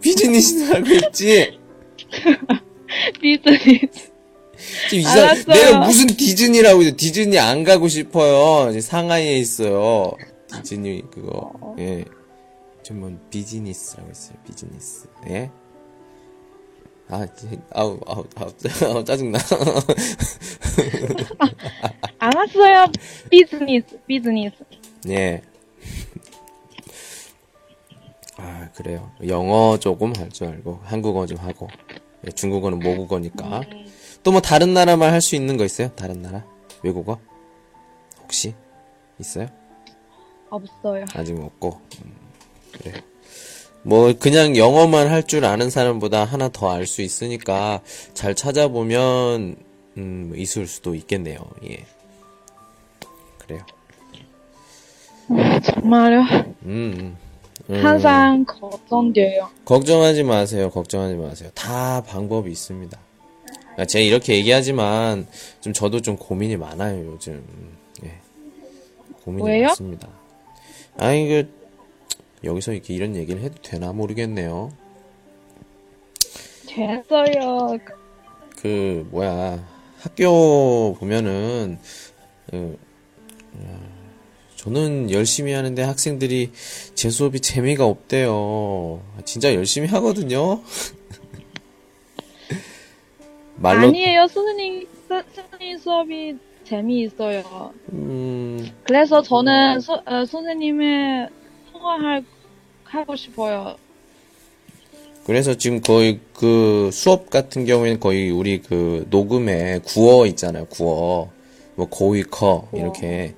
[0.00, 1.58] 비즈니스라고 했지.
[3.20, 4.10] 비즈니스.
[4.90, 5.54] 지금 이 사람, 알았어요.
[5.54, 8.80] 내가 무슨 디즈니라고 해서 디즈니 안 가고 싶어요.
[8.80, 10.12] 상하이에 있어요.
[10.52, 11.52] 디즈니 그거.
[11.78, 12.04] 예.
[12.82, 14.36] 전뭐 비즈니스라고 했어요.
[14.44, 15.06] 비즈니스.
[15.30, 15.50] 예.
[17.14, 17.26] 아,
[17.74, 18.50] 아우, 아우, 아우,
[19.04, 19.38] 짜증나.
[22.18, 22.86] 알았어요.
[23.30, 24.56] 비즈니스, 비즈니스.
[25.08, 25.42] 예.
[28.38, 29.10] 아, 그래요.
[29.28, 31.68] 영어 조금 할 줄 알고, 한국어 좀 하고,
[32.26, 33.62] 예, 중국어는 모국어니까.
[34.22, 35.88] 또 뭐 다른 나라 말 할 수 있는 거 있어요?
[35.96, 36.44] 다른 나라?
[36.82, 37.18] 외국어?
[38.22, 38.54] 혹시?
[39.20, 39.48] 있어요?
[40.48, 41.04] 없어요.
[41.14, 41.80] 아직 없고.
[42.04, 42.14] 음,
[42.72, 43.02] 그래.
[43.84, 47.80] 뭐, 그냥 영어만 할 줄 아는 사람보다 하나 더 알 수 있으니까
[48.14, 49.56] 잘 찾아보면,
[49.98, 51.38] 음, 뭐 있을 수도 있겠네요.
[51.68, 51.84] 예.
[53.38, 53.60] 그래요.
[55.64, 56.20] 정말요?
[56.64, 57.16] 음,
[57.70, 57.84] 음.
[57.84, 59.48] 항상 걱정돼요.
[59.64, 60.70] 걱정하지 마세요.
[60.70, 61.50] 걱정하지 마세요.
[61.54, 62.98] 다 방법이 있습니다.
[63.78, 65.26] 아, 제가 이렇게 얘기하지만
[65.60, 67.42] 좀 저도 좀 고민이 많아요 요즘.
[68.04, 68.12] 예.
[69.24, 69.66] 고민이 왜요?
[69.68, 70.08] 많습니다.
[70.98, 71.61] 아니 그
[72.44, 74.72] 여기서 이렇게 이런 얘기를 해도 되나 모르겠네요.
[76.66, 77.78] 됐어요.
[78.56, 79.64] 그 뭐야
[80.00, 81.78] 학교 보면은
[82.50, 82.78] 그,
[83.54, 83.80] 어,
[84.56, 86.50] 저는 열심히 하는데 학생들이
[86.94, 89.02] 제 수업이 재미가 없대요.
[89.24, 90.62] 진짜 열심히 하거든요.
[93.56, 94.26] 말로 아니에요.
[94.26, 97.72] 선생님, 선- 선생님 수업이 재미있어요.
[97.92, 101.28] 음, 그래서 저는 서, 어, 선생님의
[101.82, 102.24] 통화할
[102.84, 103.76] 하고 싶어요.
[105.26, 110.66] 그래서 지금 거의 그 수업 같은 경우에는 거의 우리 그 녹음에 구어 있잖아요.
[110.66, 111.30] 구어.
[111.74, 113.34] 뭐 고위 커 이렇게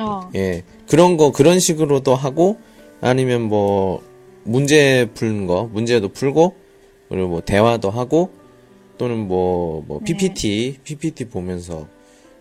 [0.00, 0.64] 어, 예.
[0.88, 2.58] 그런 거 그런 식으로도 하고
[3.00, 4.02] 아니면 뭐
[4.42, 6.56] 문제 푸는 거 문제도 풀고
[7.08, 8.30] 그리고 뭐 대화도 하고
[8.98, 10.04] 또는 뭐뭐 네.
[10.04, 11.86] PPT PPT 보면서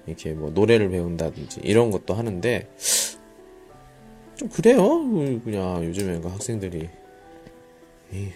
[0.07, 2.67] 이렇게 뭐 노래를 배운다든지 이런 것도 하는데
[4.41, 4.81] 좀 그래요.
[5.43, 6.89] 그냥 요즘에 그 학생들이
[8.11, 8.29] 에이.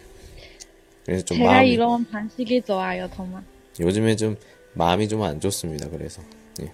[1.04, 3.42] 그래서 좀 제가 마음이 이런 방식이 좋아요, 정말.
[3.80, 4.38] 요즘에 좀
[4.74, 5.90] 마음이 좀 안 좋습니다.
[5.90, 6.22] 그래서
[6.62, 6.72] 예.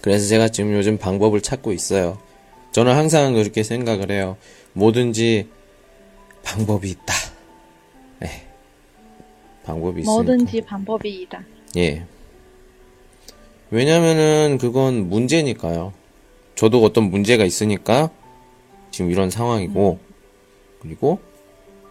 [0.00, 2.20] 그래서 제가 지금 요즘 방법을 찾고 있어요.
[2.72, 4.36] 저는 항상 그렇게 생각을 해요.
[4.72, 5.48] 뭐든지
[6.42, 7.14] 방법이 있다.
[8.24, 8.46] 예.
[9.62, 10.12] 방법이 있으니까.
[10.12, 11.44] 뭐든지 방법이 있다.
[11.76, 12.04] 예.
[13.70, 15.92] 왜냐면은 그건 문제니까요.
[16.56, 18.10] 저도 어떤 문제가 있으니까
[18.90, 19.98] 지금 이런 상황이고,
[20.80, 21.20] 그리고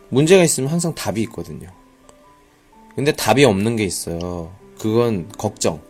[0.09, 1.69] 문제가 있으면 항상 답이 있거든요.
[2.95, 4.53] 근데 답이 없는 게 있어요.
[4.77, 5.81] 그건 걱정.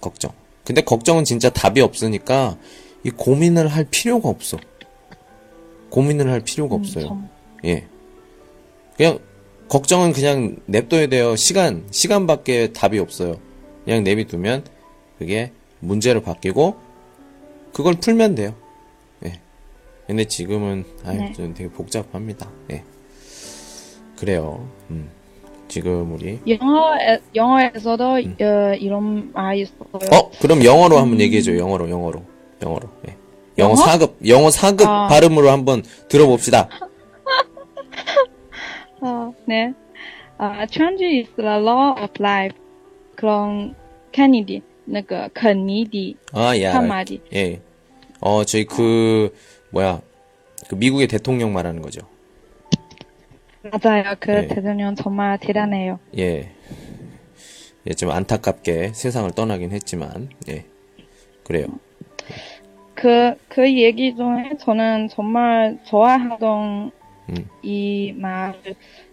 [0.00, 0.32] 걱정.
[0.64, 2.56] 근데 걱정은 진짜 답이 없으니까
[3.04, 4.58] 이 고민을 할 필요가 없어.
[5.90, 7.06] 고민을 할 필요가 없어요.
[7.06, 7.28] 정-
[7.64, 7.86] 예.
[8.96, 9.18] 그냥
[9.68, 11.36] 걱정은 그냥 냅둬야 돼요.
[11.36, 13.36] 시간, 시간밖에 답이 없어요.
[13.84, 14.64] 그냥 내비두면
[15.24, 16.76] 그게 문제로 바뀌고
[17.72, 18.54] 그걸 풀면 돼요.
[19.24, 19.40] 예.
[20.06, 21.32] 근데 지금은 아유, 네.
[21.32, 22.50] 좀 되게 복잡합니다.
[22.70, 22.84] 예.
[24.18, 24.68] 그래요.
[24.90, 25.08] 음.
[25.66, 29.88] 지금 우리 영어에, 영어에서도 어, 이런 말이 있어요.
[30.12, 31.58] 어, 그럼 영어로 한번 얘기해 줘요.
[31.58, 32.22] 영어로, 영어로.
[32.62, 32.90] 영어로.
[33.08, 33.16] 예.
[33.56, 33.82] 영어 영어?
[33.82, 35.08] 4급, 영어 4급 아.
[35.08, 36.68] 발음으로 한번 들어봅시다.
[39.00, 39.72] 어, 네.
[40.36, 42.58] 아, change is the law of life.
[43.16, 43.74] 그런
[44.12, 46.67] 케니디, 那个肯尼迪 아, 예.
[46.67, 46.77] 알아요.
[46.77, 47.21] 한마디.
[47.33, 47.61] 예.
[48.19, 49.33] 어, 저희 그,
[49.71, 50.01] 뭐야.
[50.67, 52.01] 그 미국의 대통령 말하는 거죠.
[53.63, 54.15] 맞아요.
[54.19, 54.47] 그 네.
[54.47, 55.99] 대통령 정말 대단해요.
[56.17, 56.51] 예.
[57.87, 60.65] 예, 좀 안타깝게 세상을 떠나긴 했지만, 예.
[61.43, 61.67] 그래요.
[62.93, 66.91] 그, 그 얘기 중에 저는 정말 좋아하던
[67.29, 67.49] 음.
[67.63, 68.59] 이 말,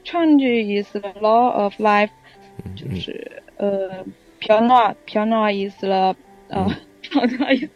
[0.04, 0.44] change
[0.76, 2.12] is the law of life.
[2.64, 4.04] 嗯就是呃，
[4.40, 6.14] 변화 변화 is the
[6.50, 6.66] 呃，
[7.10, 7.68] 변화 is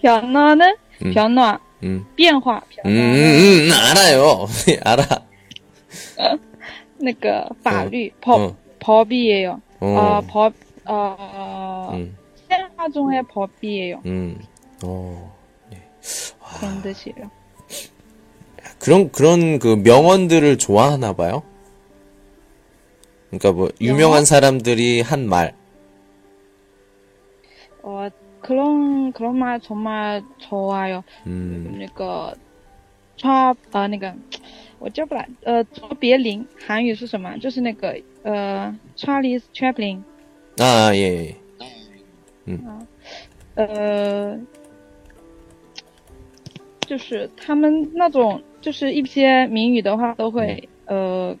[0.01, 0.75] 변화는
[1.05, 1.13] 음.
[1.13, 2.05] 변화 음.
[2.15, 4.47] 变化， 음, 변화 음, 음, 알아요.
[4.83, 5.23] 알아.
[6.97, 9.97] 那个法律嗯 법 법이에요 어.
[9.97, 10.53] 아 법,
[10.85, 12.15] 어, 음,
[12.47, 14.01] 생활 중의 법이에요.
[14.05, 14.39] 음.
[14.83, 15.33] 어.
[16.59, 17.31] 그런 뜻이에요.
[18.79, 21.43] 그런, 그런 그 명언들을 좋아하나 봐요.
[23.29, 25.55] 그러니까 뭐, 유명한 사람들이 한 말.
[27.81, 28.07] 어,
[28.41, 31.03] 그런, 그런 말 정말 좋아요.
[31.25, 32.35] 음, 那个，
[33.17, 34.13] 差呃那个，
[34.79, 37.37] 我叫不来，呃，卓别林，韩语是什么？
[37.39, 40.03] 就是那个呃，Charlie Chaplin，
[40.57, 41.35] 아, 예,
[42.45, 42.55] 예.
[43.55, 44.37] 呃，
[46.81, 51.37] 就是他们那种，就是一些谜语的话，都会呃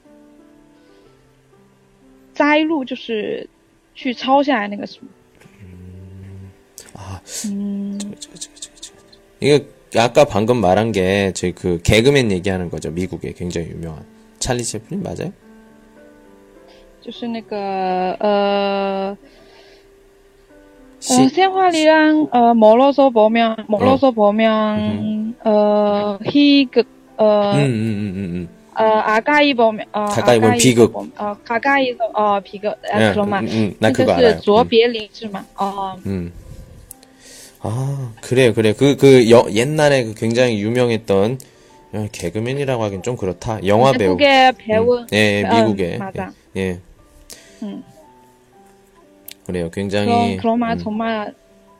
[2.37, 3.47] 摘录，就是
[3.95, 5.07] 去抄下来那个什么，
[6.95, 8.93] 아, 嗯， 저, 저, 저, 저, 저.
[9.39, 12.91] 이게 아까 방금 말한 게 저희 그 개그맨 얘기하는 거죠.
[12.91, 14.05] 미국의 굉장히 유명한
[14.39, 15.31] 찰리 채플린 맞아요?
[17.01, 19.17] 就是那个呃
[20.99, 26.87] 시, 어, 생활이랑 어, 멀어서 보면 멀어서 보면 어 희극
[27.17, 30.91] 어, 음, 음, 음, 음, 어 아가이 보면 어, 가까이 보면 비극.
[30.93, 33.43] 보면, 어 가까이서 어 비극 아, 예, 그런 말.
[33.43, 34.29] 음, 음, 나 那 그거 个 알아요.
[34.37, 35.45] 是卓别林是吗？
[35.57, 36.31] 哦， 음.
[37.65, 38.73] 아, 그래요, 그래.
[38.73, 41.37] 그, 그, 여, 옛날에 그 굉장히 유명했던,
[41.93, 43.65] 어, 개그맨이라고 하긴 좀 그렇다.
[43.65, 44.17] 영화 배우.
[44.17, 45.05] 미국의 배우.
[45.13, 45.97] 예, 예, 어, 미국의.
[45.97, 46.31] 맞아.
[46.57, 46.79] 예.
[47.61, 47.83] 음.
[49.45, 50.37] 그래요, 그런 굉장히.
[50.37, 51.33] 그런 말 음, 정말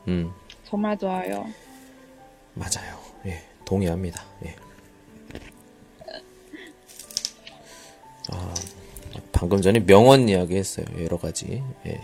[0.08, 0.30] 음,
[0.64, 1.46] 정말 좋아요.
[2.54, 2.96] 맞아요.
[3.26, 4.22] 예, 동의합니다.
[4.46, 4.54] 예.
[9.39, 10.85] 방금 전에 명언 이야기 했어요.
[11.01, 11.63] 여러 가지.
[11.85, 12.01] 예,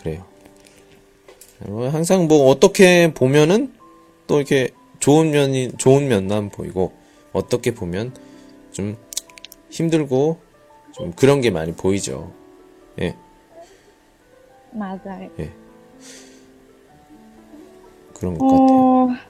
[0.00, 0.24] 그래요.
[1.66, 3.74] 어, 항상 뭐 어떻게 보면은
[4.26, 6.94] 또 이렇게 좋은 면이, 좋은 면만 보이고,
[7.34, 8.14] 어떻게 보면
[8.72, 8.96] 좀
[9.68, 10.38] 힘들고,
[10.92, 12.32] 좀 그런 게 많이 보이죠.
[12.98, 13.14] 예,
[14.72, 15.28] 맞아요.
[18.14, 19.20] 그런 것 같아요.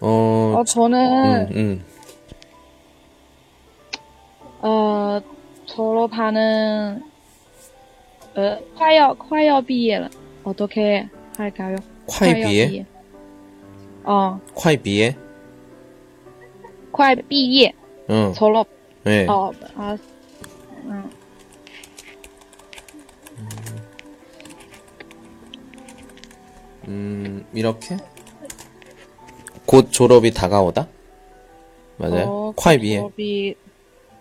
[0.00, 1.84] 어, 어, 어 저는 음, 음.
[4.61, 5.19] 어
[5.65, 7.01] 졸업하는
[8.35, 10.09] 어快要快要毕业了
[10.43, 11.75] 어떻게 할까요?
[12.05, 12.67] 快毕业？
[12.67, 12.85] 毕业
[14.03, 15.15] 어, 快别，
[16.91, 17.73] 快毕业
[18.09, 18.67] 응, 졸업
[19.05, 19.25] 예.
[19.27, 19.97] 어, 아,
[20.85, 21.09] 음.
[26.87, 27.97] 음, 이렇게?
[29.65, 30.87] 곧 졸업이 다가오다?
[31.97, 32.25] 맞아요.
[32.29, 33.55] 哦，快毕业， 졸업이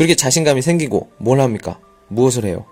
[0.00, 1.78] 그렇게 자신감이 생기고, 뭘 합니까?
[2.08, 2.64] 무엇을 해요?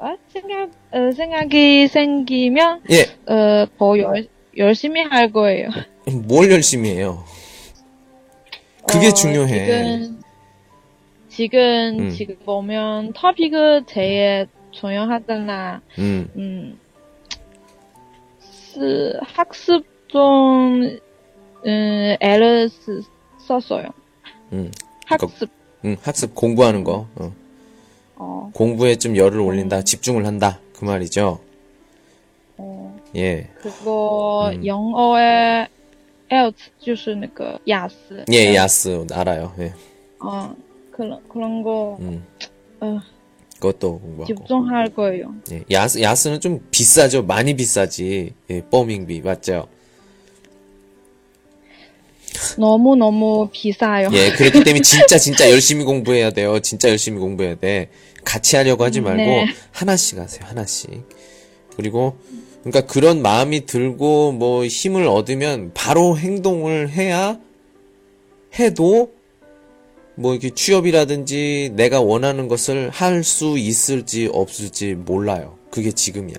[0.00, 5.68] 어, 생각 어, 생각이 생기면 예, 어, 더 열, 열심히 할 거예요.
[6.26, 7.22] 뭘 열심히 해요?
[8.88, 9.66] 그게 어, 중요해.
[9.66, 10.22] 지금,
[11.28, 11.60] 지금,
[12.00, 12.10] 음.
[12.10, 15.80] 지금 보면 토픽은 제일 중요하잖아.
[16.00, 16.80] 음, 음,
[18.40, 20.98] 스, 학습 좀,
[21.64, 23.02] 음, 애를 쓰,
[23.41, 23.87] 썼어요.
[24.53, 24.71] 음.
[25.05, 25.49] 학습,
[25.85, 27.07] 음, 학습 공부하는 거.
[27.15, 27.33] 어.
[28.15, 30.59] 어, 공부에 좀 열을 올린다, 집중을 한다.
[30.73, 31.39] 그 말이죠.
[32.57, 33.49] 어, 예.
[33.61, 34.65] 그거, 음.
[34.65, 35.67] 영어의
[36.29, 38.25] IELTS, 就是那个雅思.
[38.33, 39.53] 예, 야스, 알아요.
[39.59, 39.73] 예.
[40.19, 40.53] 어,
[40.91, 42.25] 그런, 그런 거, 음,
[42.81, 42.99] 어,
[43.59, 44.25] 그것도 공부하고.
[44.25, 45.33] 집중할 거예요.
[45.51, 47.23] 예, 야스, 야스는 좀 비싸죠.
[47.23, 48.33] 많이 비싸지.
[48.49, 49.67] 예, 버밍비, 맞죠?
[52.58, 54.08] 너무너무 비싸요.
[54.12, 56.60] 예, 그렇기 때문에 진짜 진짜 열심히 공부해야 돼요.
[56.60, 57.88] 진짜 열심히 공부해야 돼.
[58.24, 59.46] 같이 하려고 하지 말고 네.
[59.72, 60.44] 하나씩 하세요.
[60.46, 60.90] 하나씩.
[61.76, 62.16] 그리고
[62.62, 67.38] 그러니까 그런 마음이 들고 뭐 힘을 얻으면 바로 행동을 해야
[68.58, 69.12] 해도
[70.14, 75.56] 뭐 이렇게 취업이라든지 내가 원하는 것을 할 수 있을지 없을지 몰라요.
[75.70, 76.36] 그게 지금이야.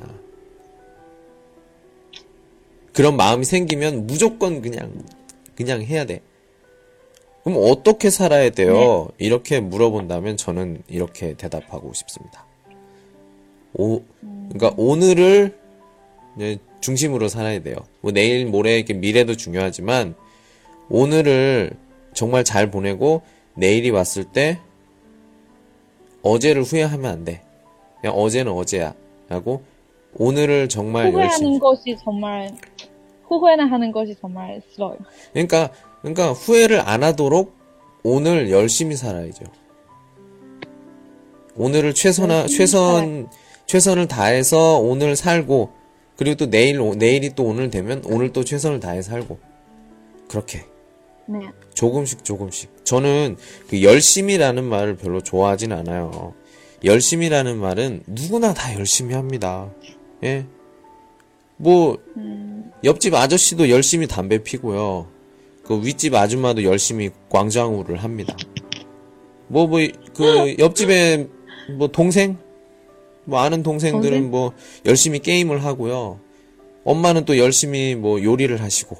[2.93, 4.91] 그런 마음이 생기면 무조건 그냥
[5.55, 6.21] 그냥 해야 돼.
[7.43, 9.09] 그럼 어떻게 살아야 돼요?
[9.17, 12.45] 이렇게 물어본다면 저는 이렇게 대답하고 싶습니다.
[13.73, 14.01] 오,
[14.49, 15.57] 그러니까 오늘을
[16.37, 17.75] 이제 중심으로 살아야 돼요.
[18.01, 20.15] 뭐 내일, 모레, 이렇게 미래도 중요하지만
[20.89, 21.71] 오늘을
[22.13, 23.21] 정말 잘 보내고
[23.55, 24.59] 내일이 왔을 때
[26.21, 27.41] 어제를 후회하면 안 돼.
[27.99, 28.93] 그냥 어제는 어제야.
[29.29, 29.63] 하고
[30.15, 32.51] 오늘을 정말 열심히 후회하는 것이 정말
[33.39, 34.97] 후회는 하는 것이 정말 싫어요.
[35.33, 37.53] 그러니까 그러니까 후회를 안 하도록
[38.03, 39.45] 오늘 열심히 살아야죠.
[41.55, 43.29] 오늘을 열심히 최선
[43.67, 45.71] 최선을 다해서 오늘 살고
[46.17, 49.39] 그리고 또 내일 오- 내일이 또 오늘 되면 오늘 또 최선을 다해 살고
[50.29, 50.65] 그렇게
[51.27, 51.39] 네.
[51.73, 53.37] 조금씩 조금씩 저는
[53.69, 56.33] 그 열심히라는 말을 별로 좋아하진 않아요.
[56.83, 59.69] 열심히라는 말은 누구나 다 열심히 합니다.
[60.23, 60.45] 예.
[61.63, 65.07] 뭐 음, 옆집 아저씨도 열심히 담배 피고요.
[65.63, 68.35] 그 윗집 아줌마도 열심히 광장우를 합니다.
[69.47, 69.79] 뭐, 뭐,
[70.13, 71.27] 그, 옆집에,
[71.77, 72.37] 뭐, 동생?
[73.23, 74.31] 뭐, 아는 동생들은 동생?
[74.31, 74.51] 뭐,
[74.85, 76.19] 열심히 게임을 하고요.
[76.83, 78.97] 엄마는 또 열심히 뭐 요리를 하시고,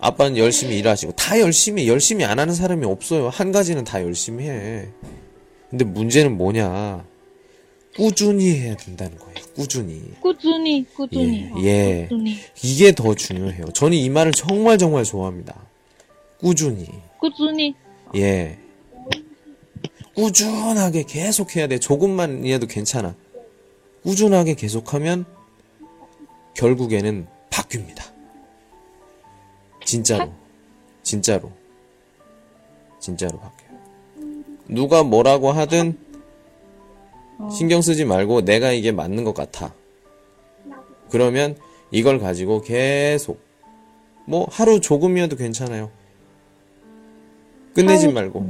[0.00, 3.30] 아빠는 열심히 일하시고, 다 열심히, 열심히 안 하는 사람이 없어요.
[3.30, 4.88] 한 가지는 다 열심히 해.
[5.70, 7.06] 근데 문제는 뭐냐.
[7.96, 9.34] 꾸준히 해야 된다는 거예요.
[9.54, 10.02] 꾸준히.
[10.20, 11.50] 꾸준히, 꾸준히.
[11.58, 12.06] 예, 예.
[12.08, 12.36] 꾸준히.
[12.62, 13.66] 이게 더 중요해요.
[13.72, 15.54] 저는 이 말을 정말 정말 좋아합니다.
[16.38, 16.88] 꾸준히.
[17.18, 17.74] 꾸준히.
[18.16, 18.58] 예.
[20.14, 21.78] 꾸준하게 계속 해야 돼.
[21.78, 23.14] 조금만이라도 괜찮아.
[24.02, 25.24] 꾸준하게 계속하면
[26.54, 28.12] 결국에는 바뀝니다.
[29.84, 30.32] 진짜로.
[31.02, 31.52] 진짜로.
[33.00, 33.78] 진짜로 바뀌어요.
[34.68, 36.03] 누가 뭐라고 하든
[37.50, 39.74] 신경 쓰지 말고 내가 이게 맞는 것 같아.
[41.10, 41.56] 그러면
[41.90, 43.40] 이걸 가지고 계속
[44.26, 45.90] 뭐 하루 조금이어도 괜찮아요.
[47.74, 48.46] 끝내지 말고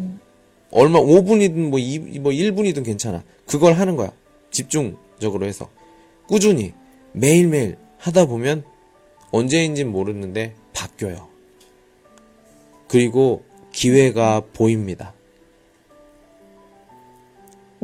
[0.71, 3.23] 얼마 5분이든 뭐, 2, 뭐 1분이든 괜찮아.
[3.47, 4.13] 그걸 하는 거야.
[4.51, 5.69] 집중적으로 해서
[6.27, 6.73] 꾸준히
[7.13, 8.65] 매일매일 하다 보면
[9.31, 11.29] 언제인지 모르는데 바뀌어요.
[12.89, 15.14] 그리고 기회가 보입니다.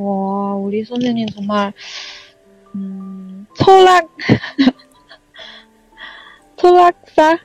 [0.00, 1.72] 와, 우리 선생님 정말,
[2.74, 4.08] 음, 철학,
[6.56, 7.38] 철학사?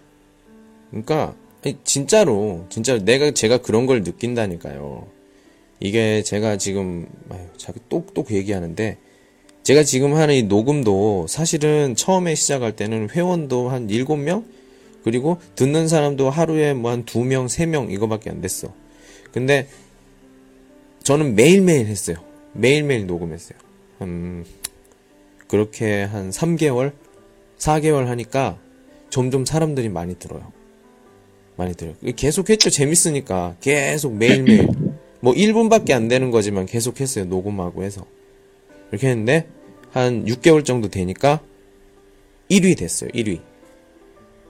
[0.90, 1.36] 그러니까
[1.84, 5.08] 진짜로 진짜로 내가 제가 그런 걸 느낀다니까요.
[5.82, 8.98] 이게 제가 지금 아유, 자꾸 똑똑 얘기하는데
[9.64, 14.46] 제가 지금 하는 이 녹음도 사실은 처음에 시작할 때는 회원도 한 7명
[15.04, 18.74] 그리고 듣는 사람도 하루에 뭐 한 2명, 3명 이거밖에 안 됐어.
[19.34, 19.68] 근데
[21.04, 22.18] 저는 매일매일 했어요.
[22.56, 23.58] 매일매일 녹음했어요.
[24.02, 24.46] 음,
[25.48, 26.94] 그렇게 한 3개월,
[27.58, 28.58] 4개월 하니까
[29.10, 30.52] 점점 사람들이 많이 들어요.
[31.58, 31.96] 많이 들어요.
[32.16, 32.70] 계속 했죠.
[32.70, 33.56] 재밌으니까.
[33.62, 34.68] 계속 매일매일.
[35.22, 37.26] 뭐 1분밖에 안 되는 거지만 계속 했어요.
[37.26, 38.06] 녹음하고 해서.
[38.92, 39.48] 이렇게 했는데,
[39.92, 41.42] 한 6개월 정도 되니까
[42.50, 43.10] 1위 됐어요.
[43.12, 43.40] 1위.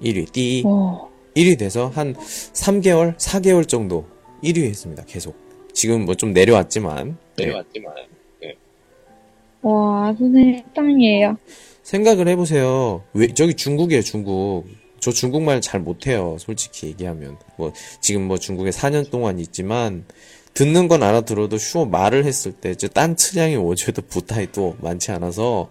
[0.02, 0.32] 1위.
[0.32, 0.64] 띠.
[0.66, 4.08] 와, 1위 돼서 한 3개월, 4개월 정도
[4.44, 5.04] 1위 했습니다.
[5.06, 5.45] 계속.
[5.76, 7.18] 지금 뭐좀 내려왔지만.
[7.36, 8.56] 네.
[9.62, 11.38] 와, 선생님 짱이에요.
[11.84, 13.04] 생각을 해보세요.
[13.14, 14.66] 왜, 저기 중국이에요, 중국.
[15.00, 17.38] 저 중국말 잘 못해요, 솔직히 얘기하면.
[17.58, 20.06] 뭐, 지금 뭐 중국에 4년 동안 있지만,
[20.54, 25.70] 듣는 건 알아들어도 슈어 말을 했을 때, 저딴 츠량이 오저도 부타이 또 많지 않아서,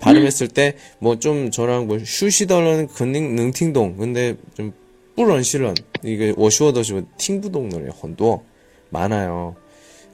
[0.00, 3.98] 발음했을 때, 뭐 좀 저랑 뭐, 슈시더런 근능, 능팅동.
[3.98, 4.72] 근데 좀,
[5.14, 5.74] 뿌런시런.
[6.04, 8.44] 이게 워슈어더시 팅부동너래, 헌도
[8.90, 9.56] 많아요.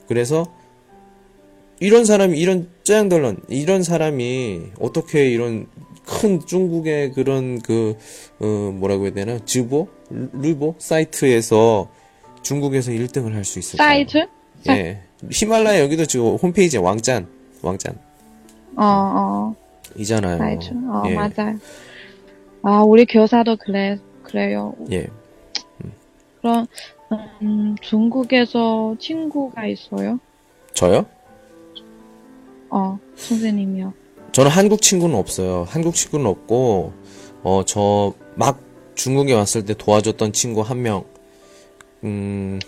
[0.09, 0.45] 그래서,
[1.81, 5.67] 이런 사람이 이런 쩌양덜런 이런 사람이 어떻게 이런
[6.07, 7.97] 큰 중국의 그런 그
[8.39, 11.91] 어, 뭐라고 해야 되나 즈보 르보 사이트에서
[12.43, 13.87] 중국에서 1등을 할 수 있을까요?
[13.89, 14.27] 사이트?
[14.69, 15.01] 예.
[15.31, 17.27] 히말라야 여기도 지금 홈페이지에 왕짠
[17.63, 17.99] 왕짠
[18.77, 19.55] 어, 어,
[19.97, 20.39] 이잖아요.
[20.39, 20.69] 사이트.
[20.89, 21.15] 어, 예.
[21.15, 21.59] 맞아요.
[22.63, 24.75] 아, 우리 교사도 그래, 그래요.
[24.91, 25.07] 예.
[26.41, 26.67] 그럼,
[27.43, 30.19] 음, 중국에서 친구가 있어요?
[30.73, 31.07] 저요?
[32.71, 33.93] 어, 선생님이요.
[34.33, 35.65] 저는 한국 친구는 없어요.
[35.69, 36.93] 한국 친구는 없고,
[37.43, 38.61] 어, 저, 막
[38.95, 41.05] 중국에 왔을 때 도와줬던 친구 한 명,
[42.03, 42.59] 음,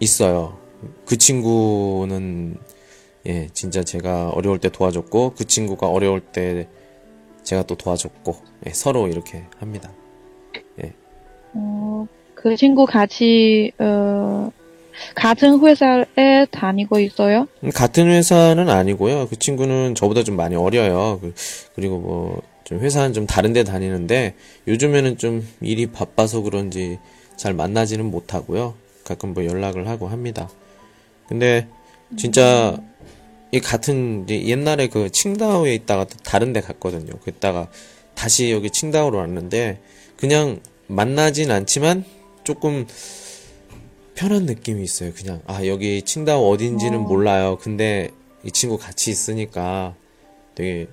[0.00, 0.58] 있어요.
[1.06, 2.58] 그 친구는,
[3.26, 6.68] 예, 진짜 제가 어려울 때 도와줬고, 그 친구가 어려울 때
[7.42, 8.36] 제가 또 도와줬고,
[8.66, 9.90] 예, 서로 이렇게 합니다.
[11.54, 12.06] 어,
[12.44, 14.50] 그 친구 같이, 어,
[15.14, 17.48] 같은 회사에 다니고 있어요?
[17.62, 19.28] 음, 같은 회사는 아니고요.
[19.28, 21.20] 그 친구는 저보다 좀 많이 어려요.
[21.22, 21.32] 그-
[21.74, 24.34] 그리고 뭐, 좀 회사는 좀 다른 데 다니는데,
[24.68, 26.98] 요즘에는 좀 일이 바빠서 그런지
[27.38, 28.74] 잘 만나지는 못하고요.
[29.04, 30.50] 가끔 뭐 연락을 하고 합니다.
[31.26, 31.66] 근데,
[32.18, 32.76] 진짜,
[33.52, 37.14] 이 같은, 옛날에 그 칭다오에 있다가 또 다른 데 갔거든요.
[37.22, 37.68] 그랬다가
[38.14, 39.78] 다시 여기 칭다오로 왔는데,
[40.18, 42.04] 그냥 만나진 않지만,
[42.44, 42.86] 조금,
[44.14, 45.12] 편한 느낌이 있어요.
[45.12, 47.58] 그냥 아 여기 칭다오 어딘지는 몰라요.
[47.60, 48.10] 근데
[48.44, 49.94] 이 친구 같이 있으니까
[50.54, 50.88] 되게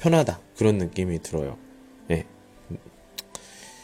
[0.00, 1.56] 편하다 그런 느낌이 들어요.
[2.10, 2.24] 예,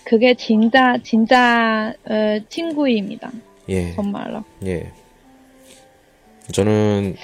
[0.05, 3.31] 그게 진짜, 진짜, 어, 친구입니다.
[3.69, 4.45] 예, 정말로.
[4.67, 4.93] 예.
[6.53, 7.17] 저는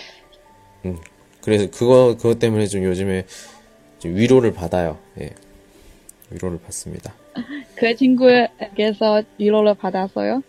[0.86, 0.98] 음
[1.42, 3.26] 그래서 그거 그것 때문에 좀 요즘에
[3.98, 4.98] 좀 위로를 받아요.
[5.20, 5.30] 예,
[6.30, 7.12] 위로를 받습니다.
[7.80, 10.42] 그 친구에게서 위로를 받았어요?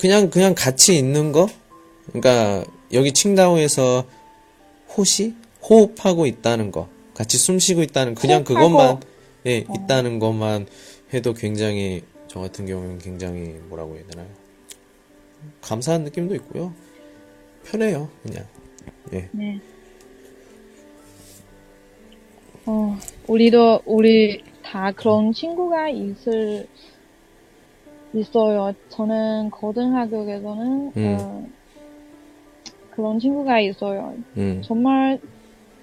[0.00, 1.46] 그냥 그냥 같이 있는 거.
[2.06, 2.64] 그러니까
[2.94, 4.06] 여기 칭다오에서
[4.96, 8.54] 호시 호흡하고 있다는 거, 같이 숨 쉬고 있다는 그냥 호흡하고.
[8.54, 9.00] 그것만
[9.44, 10.66] 예 있다는 것만
[11.12, 14.26] 해도 굉장히 저 같은 경우는 굉장히 뭐라고 해야 되나요?
[15.60, 16.72] 감사한 느낌도 있고요.
[17.66, 18.46] 편해요, 그냥.
[19.12, 19.28] 예.
[19.32, 19.60] 네.
[22.64, 26.66] 어, 우리도, 우리 다 그런 친구가 있을
[28.12, 28.74] 있어요.
[28.90, 31.16] 저는 고등학교에서는 음.
[31.18, 31.46] 어,
[32.90, 34.14] 그런 친구가 있어요.
[34.36, 35.18] 음, 정말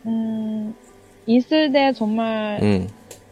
[0.06, 0.76] 음,
[1.26, 2.88] 있을 때 정말 음,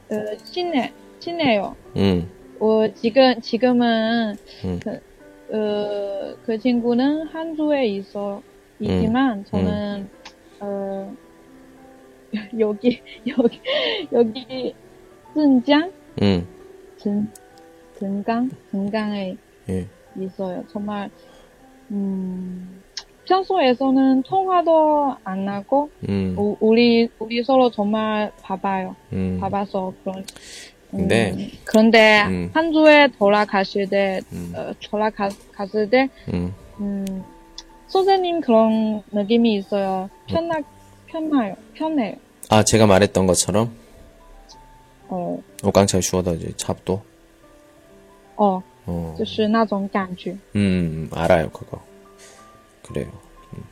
[0.09, 1.75] 어, 친해 친해요.
[1.97, 2.27] 음,
[2.59, 4.35] 어, 지금 지금은
[4.65, 4.79] 음.
[4.79, 8.41] 그, 어, 그 친구는 한주에 있어
[8.79, 10.09] 있지만 저는
[10.61, 11.13] 어,
[12.57, 13.61] 여기 여기
[14.11, 14.75] 여기
[16.21, 16.47] 음,
[16.97, 17.27] 등
[17.95, 19.35] 등강 등강에
[19.69, 19.87] 예,
[20.19, 20.63] 있어요.
[20.71, 21.09] 정말
[21.91, 22.81] 음,
[23.27, 28.95] 평소에서는 통화도 안 하고 음, 우, 우리 우리 서로 정말 봐봐요.
[29.13, 29.37] 음.
[29.39, 30.17] 봐봐서 그런.
[30.93, 32.51] 음, 근데, 그런데 음.
[32.53, 34.53] 한 주에 돌아가실 때, 음.
[34.55, 37.23] 어, 돌아갔을 때, 음, 음,
[37.87, 40.09] 선생님 그런 느낌이 있어요.
[40.27, 40.59] 편하,
[41.07, 41.55] 편해요.
[41.73, 42.15] 편해요.
[42.49, 43.71] 아, 제가 말했던 것처럼,
[45.12, 47.00] 어, 我刚才说的差不多.
[48.36, 50.36] 어, 어, 就是那种感觉.
[50.54, 51.82] 음, 알아요, 그거.
[52.86, 53.06] 그래요.
[53.54, 53.62] 음.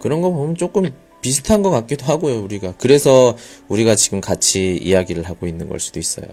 [0.00, 0.90] 그런 거 보면 조금
[1.20, 2.74] 비슷한 것 같기도 하고요, 우리가.
[2.78, 3.36] 그래서
[3.68, 6.26] 우리가 지금 같이 이야기를 하고 있는 걸 수도 있어요.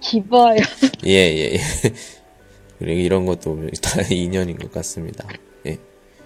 [0.00, 0.60] 기뻐요.
[1.06, 1.58] 예, 예, 예.
[2.78, 5.26] 그리고 이런 것도 다 인연인 것 같습니다.
[5.66, 5.78] 예.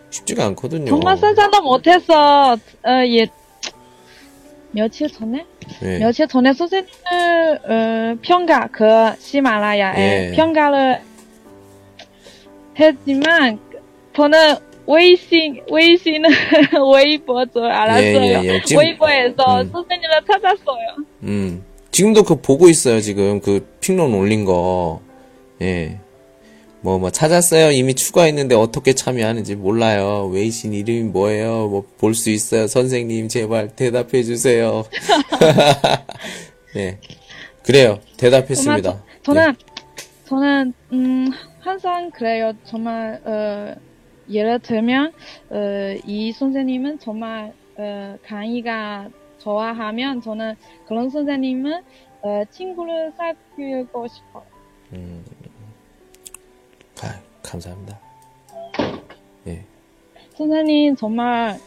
[0.10, 0.86] 쉽지가 않거든요.
[0.90, 2.54] 정말 상상도 못했어.
[2.54, 2.58] 어,
[3.08, 3.28] 예.
[4.72, 5.46] 며칠 전에?
[5.84, 6.00] 예.
[6.00, 6.94] 며칠 전에 선생님을
[7.64, 8.86] 어, 평가 그
[9.20, 10.36] 시말라야에 예.
[10.36, 11.02] 평가를
[12.80, 13.60] 했지만
[14.16, 14.56] 저는
[14.88, 16.30] 웨이싱 웨이싱은
[16.96, 18.02] 웨이버죠 알았어요.
[18.22, 18.62] 예, 예, 예.
[18.66, 19.70] 지금- 웨이버에서 음.
[19.72, 20.96] 선생님을 찾았어요.
[21.24, 21.64] 음.
[21.92, 23.42] 지금도 그 보고 있어요, 지금.
[23.42, 25.02] 그 핑론 올린 거.
[25.62, 26.00] 예.
[26.82, 27.72] 뭐, 뭐, 찾았어요.
[27.72, 30.28] 이미 추가했는데 어떻게 참여하는지 몰라요.
[30.32, 31.68] 웨이신 이름이 뭐예요?
[31.68, 32.68] 뭐, 볼 수 있어요.
[32.68, 34.84] 선생님, 제발 대답해 주세요.
[36.76, 36.98] 예.
[37.64, 38.00] 그래요.
[38.18, 39.04] 대답했습니다.
[39.24, 39.56] 정말 저, 저는
[40.26, 42.54] 저는 음 항상 그래요.
[42.64, 43.76] 정말 어
[44.30, 45.12] 예를 들면
[45.52, 49.10] 어 이 선생님은 정말 어 강의가
[49.40, 50.56] 좋아하면 저는
[50.88, 51.82] 그런 선생님은
[52.22, 54.44] 어 친구를 사귀고 싶어요.
[54.94, 55.24] 음.
[57.04, 58.00] 아, 감사합니다.
[59.48, 59.64] 예.
[60.36, 61.60] 선생님 정말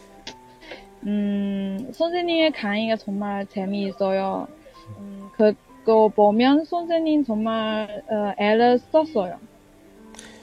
[1.05, 4.47] 음 선생님의 강의가 정말 재미있어요.
[4.97, 9.37] 음 그거 보면 선생님 정말 어, 애를 썼어요.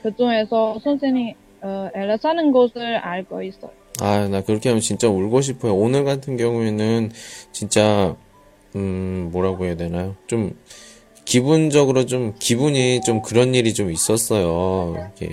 [0.02, 3.70] 그중에서 선생님 어, 애를 쓰는 것을 알고 있어요.
[4.00, 5.74] 아, 나 그렇게 하면 진짜 울고 싶어요.
[5.74, 7.10] 오늘 같은 경우에는
[7.52, 8.16] 진짜,
[8.74, 10.16] 음, 뭐라고 해야 되나요?
[10.26, 10.56] 좀,
[11.30, 14.96] 기분적으로 좀, 기분이 좀 그런 일이 좀 있었어요.
[14.96, 15.32] 이렇게,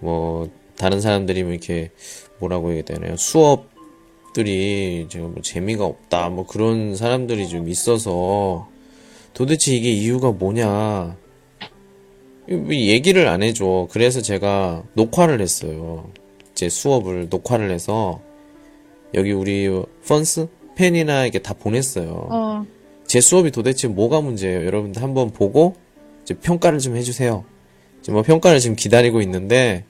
[0.00, 0.48] 뭐,
[0.78, 1.90] 다른 사람들이 뭐 이렇게,
[2.38, 3.14] 뭐라고 해야 되나요?
[3.18, 8.66] 수업들이 제가 뭐 재미가 없다, 뭐 그런 사람들이 좀 있어서,
[9.34, 11.18] 도대체 이게 이유가 뭐냐.
[12.46, 13.88] 왜 얘기를 안 해줘.
[13.90, 16.08] 그래서 제가 녹화를 했어요.
[16.54, 18.22] 제 수업을 녹화를 해서
[19.12, 19.68] 여기 우리
[20.08, 20.46] 펀스
[20.76, 22.28] 팬이나 이렇게 다 보냈어요.
[22.30, 22.66] 어,
[23.06, 24.64] 제 수업이 도대체 뭐가 문제예요?
[24.66, 25.74] 여러분들 한번 보고
[26.22, 27.44] 이제 평가를 좀 해주세요.
[28.02, 29.84] 지금 뭐 평가를 지금 기다리고 있는데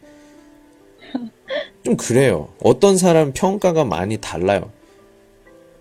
[1.84, 2.48] 좀 그래요.
[2.62, 4.70] 어떤 사람 평가가 많이 달라요.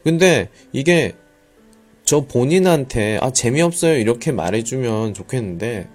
[0.03, 1.13] 근데 이게
[2.03, 5.87] 저 본인한테 아 재미없어요 이렇게 말해주면 좋겠는데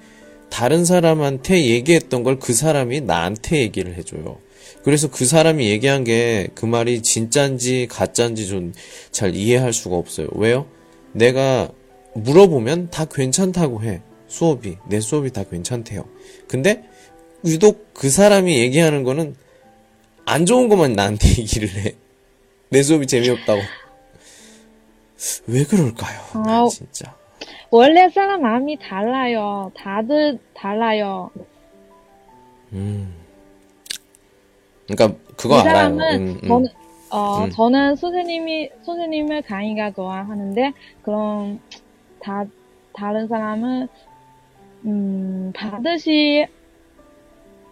[0.51, 4.39] 다른 사람한테 얘기했던 걸 그 사람이 나한테 얘기를 해줘요.
[4.83, 8.73] 그래서 그 사람이 얘기한 게 그 말이 진짠지 가짠지 좀
[9.11, 10.29] 잘 이해할 수가 없어요.
[10.33, 10.67] 왜요?
[11.19, 11.69] 내가
[12.15, 14.01] 물어보면 다 괜찮다고 해.
[14.29, 14.79] 수업이.
[14.89, 16.05] 내 수업이 다 괜찮대요.
[16.47, 16.85] 근데
[17.45, 19.35] 유독 그 사람이 얘기하는 거는
[20.25, 21.95] 안 좋은 것만 나한테 얘기를 해.
[22.71, 23.61] 내 수업이 재미없다고.
[25.49, 26.21] 왜 그럴까요?
[26.35, 26.69] 난 아우.
[26.69, 27.17] 진짜.
[27.71, 29.73] 원래 사람 마음이 달라요.
[29.77, 31.31] 다들 달라요.
[32.73, 33.15] 음.
[34.87, 35.75] 그러니까 그거 이 알아요.
[35.75, 36.65] 사람은 음, 음.
[37.11, 37.51] 어 음.
[37.51, 41.61] 저는 선생님이 선생님의 강의가 좋아하는데 그럼
[42.21, 42.45] 다
[42.93, 43.89] 다른 사람은
[44.87, 46.47] 음 반드시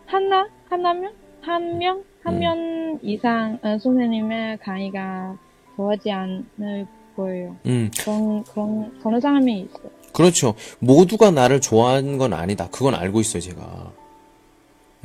[0.07, 1.13] 하나 하나면
[1.43, 2.99] 한 명 한명 음.
[3.03, 5.37] 이상 어, 선생님의 강의가
[5.77, 7.57] 좋아하지 않을 거예요.
[7.67, 9.91] 음, 그런 그런 그런 사람이 있어요.
[10.13, 10.55] 그렇죠.
[10.81, 12.69] 모두가 나를 좋아하는 건 아니다.
[12.73, 13.93] 그건 알고 있어요, 제가.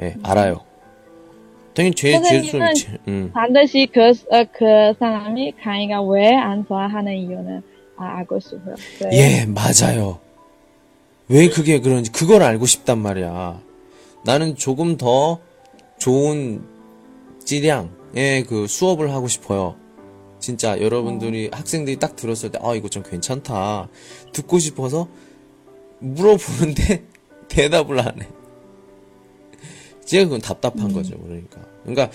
[0.02, 0.62] 예, 알아요.
[1.74, 7.16] 당연히 제, 제 선생님은 수업, 음, 반드시 그, 어, 그 사람이 강의가 왜 안 좋아하는
[7.18, 7.62] 이유는
[7.98, 8.76] 아, 알고 싶어요.
[9.02, 9.42] 네.
[9.42, 10.20] 예, 맞아요.
[11.28, 13.62] 왜 그게 그런지, 그걸 알고 싶단 말이야.
[14.26, 15.40] 나는 조금 더
[15.98, 16.62] 좋은
[17.46, 19.76] 질량의 그 수업을 하고 싶어요.
[20.40, 23.88] 진짜 여러분들이 학생들이 딱 들었을 때, 아, 이거 좀 괜찮다.
[24.34, 25.08] 듣고 싶어서
[26.00, 27.04] 물어보는데
[27.48, 28.28] 대답을 안 해.
[30.12, 31.62] 제가 그건 답답한 거죠, 그러니까.
[31.86, 32.12] 그러니까,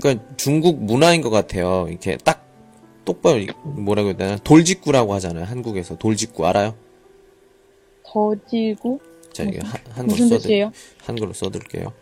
[0.00, 1.86] 그러니까 중국 문화인 것 같아요.
[1.88, 2.46] 이렇게 딱
[3.04, 5.44] 똑바로 이- 뭐라고 해야 되나 돌직구라고 하잖아요.
[5.44, 6.76] 한국에서 돌직구 알아요?
[8.04, 9.00] 더지고
[9.32, 10.70] 자 이게 한, 한글로 무슨 써드?
[11.04, 11.92] 한글로 써드릴게요.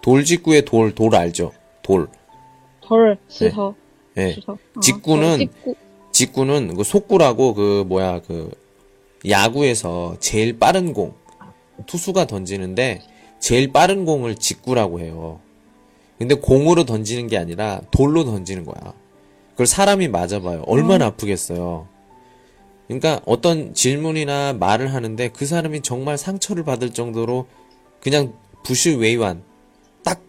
[0.00, 1.52] 돌직구의 돌, 돌 알죠?
[1.82, 2.08] 돌.
[2.80, 3.74] 덜 시터
[4.16, 4.32] 예.
[4.32, 5.74] 시터 어, 직구는 직구
[6.12, 8.50] 직구는 그 속구라고 그 뭐야 그
[9.28, 11.12] 야구에서 제일 빠른 공
[11.86, 13.02] 투수가 던지는데
[13.38, 15.40] 제일 빠른 공을 직구라고 해요.
[16.18, 18.94] 근데 공으로 던지는 게 아니라 돌로 던지는 거야.
[19.50, 20.62] 그걸 사람이 맞아봐요.
[20.66, 21.86] 얼마나 아프겠어요.
[22.86, 27.46] 그러니까 어떤 질문이나 말을 하는데 그 사람이 정말 상처를 받을 정도로
[28.00, 28.32] 그냥
[28.64, 29.42] 부실 외환
[30.04, 30.22] 딱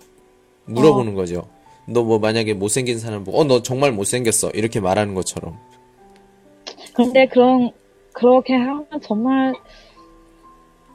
[0.66, 1.48] 물어보는 거죠.
[1.90, 5.58] 너 뭐 만약에 못생긴 사람 보고 어 너 정말 못생겼어 이렇게 말하는 것처럼
[6.94, 7.72] 근데 그런
[8.14, 9.54] 그렇게 하면 정말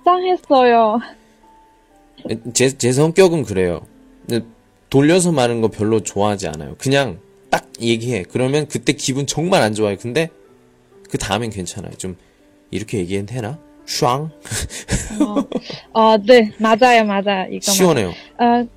[0.05, 1.01] 짱했어요.
[2.55, 3.83] 제, 제 성격은 그래요.
[4.27, 4.47] 근데
[4.91, 6.77] 돌려서 말하는 거 별로 좋아하지 않아요.
[6.79, 7.19] 그냥
[7.51, 8.25] 딱 얘기해.
[8.25, 9.97] 그러면 그때 기분 정말 안 좋아요.
[9.97, 10.31] 근데
[11.11, 11.93] 그 다음엔 괜찮아요.
[11.99, 12.17] 좀
[12.71, 13.59] 이렇게 얘기해도 되나?
[13.85, 14.31] 슈앙?
[15.93, 17.49] 어, 네, 맞아요, 맞아요.
[17.51, 18.13] 이거 시원해요.
[18.39, 18.63] 맞아요.
[18.63, 18.69] 어,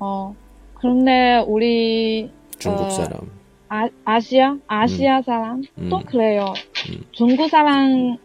[0.00, 0.36] 어,
[0.74, 3.30] 그런데 우리 중국 어, 사람.
[3.68, 5.88] 아, 아시아 아시아 사람 음.
[5.88, 6.52] 또 그래요.
[6.90, 7.04] 음.
[7.12, 8.18] 중국 사람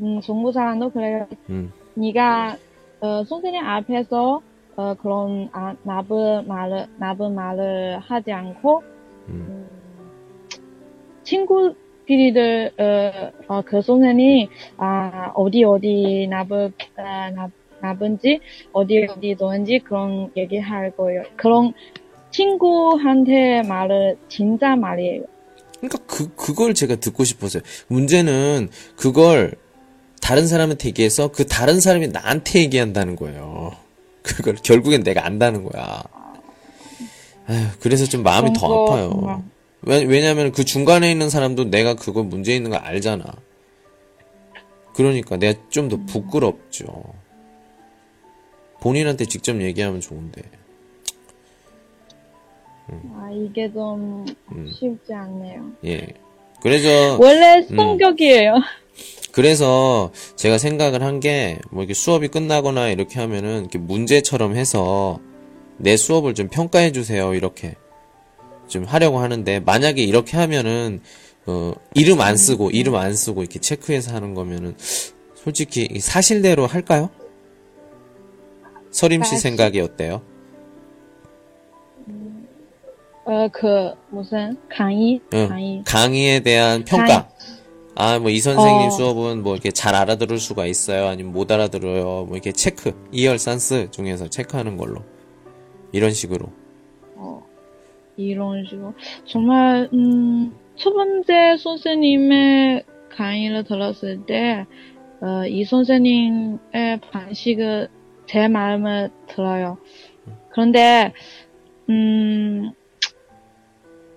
[0.00, 1.26] 음, 중국 사람도 그래요.
[1.48, 2.56] 음, 네가
[3.00, 4.42] 어, 선생님 앞에서
[4.76, 8.82] 어, 그런 아, 나쁜 말을 나쁜 말을 하지 않고
[9.28, 9.68] 음,
[11.22, 14.48] 친구끼리들 어, 어, 그 선생님
[14.78, 18.40] 아 어디 어디 나쁜 아, 나, 나쁜지
[18.72, 21.22] 어디 어디 좋은지 그런 얘기할 거예요.
[21.36, 21.72] 그런
[22.30, 25.24] 친구한테 말을 진짜 말이에요.
[25.80, 27.62] 그러니까 그, 그걸 제가 듣고 싶었어요.
[27.88, 29.52] 문제는 그걸
[30.30, 33.72] 다른 사람한테 얘기해서 그 다른 사람이 나한테 얘기한다는 거예요.
[34.22, 36.04] 그걸 결국엔 내가 안다는 거야.
[37.48, 39.10] 아휴, 그래서 좀 마음이 더 아파요.
[39.10, 39.42] 정말.
[39.82, 43.24] 왜, 왜냐면 그 중간에 있는 사람도 내가 그거 문제 있는 거 알잖아.
[44.94, 46.84] 그러니까 내가 좀 더 부끄럽죠.
[48.80, 50.42] 본인한테 직접 얘기하면 좋은데.
[53.16, 54.72] 아 이게 좀 음.
[54.72, 55.72] 쉽지 않네요.
[55.86, 56.06] 예.
[56.62, 58.54] 그래서 원래 성격이에요.
[59.32, 65.20] 그래서 제가 생각을 한 게 뭐 이렇게 수업이 끝나거나 이렇게 하면은 이렇게 문제처럼 해서
[65.76, 67.74] 내 수업을 좀 평가해 주세요 이렇게
[68.68, 71.00] 좀 하려고 하는데 만약에 이렇게 하면은
[71.46, 74.76] 어 이름 안 쓰고 이름 안 쓰고 이렇게 체크해서 하는 거면은
[75.34, 77.08] 솔직히 이 사실대로 할까요?
[78.90, 79.38] 서림 씨.
[79.38, 80.22] 생각이 어때요?
[83.24, 85.48] 어 그 무슨 강의 응.
[85.48, 87.28] 강의 강의에 대한 평가.
[87.96, 88.90] 아, 뭐, 이 선생님 어.
[88.90, 91.06] 수업은 뭐, 이렇게 잘 알아들을 수가 있어요.
[91.06, 92.26] 아니면 못 알아들어요.
[92.26, 92.92] 뭐, 이렇게 체크.
[93.12, 95.02] 이열 산스 중에서 체크하는 걸로.
[95.92, 96.50] 이런 식으로.
[97.16, 97.44] 어,
[98.16, 98.94] 이런 식으로
[99.26, 104.66] 정말 음, 첫 번째 선생님의 강의를 들었을 때,
[105.20, 107.88] 어, 이 선생님의 방식을
[108.26, 109.78] 제 마음에 들어요.
[110.50, 111.12] 그런데
[111.88, 112.70] 음,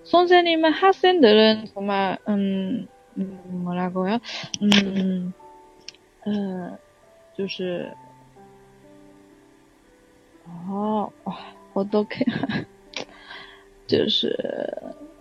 [0.04, 2.86] 선생님은 학생들은 정말 음,
[3.17, 4.19] 음, 뭐라고요?
[4.61, 5.33] 음,
[6.25, 6.77] 어,
[7.37, 7.91] 就是
[10.45, 11.09] 어,
[11.73, 12.25] 어떻게
[13.87, 14.35] 就是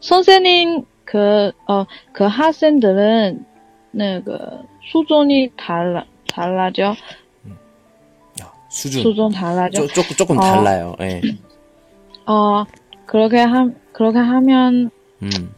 [0.01, 3.45] 선생님그 어, 그 학생들은
[3.93, 6.95] 那个 수준이 달라 달라져
[8.41, 9.03] 야, 수준.
[9.03, 10.41] 수준 달라져 쪼, 조금, 조금 어.
[10.41, 10.95] 달라요.
[11.01, 11.21] 예.
[12.27, 12.65] 어
[13.07, 14.91] 그렇게 함 그렇게 하면
[15.23, 15.55] 음,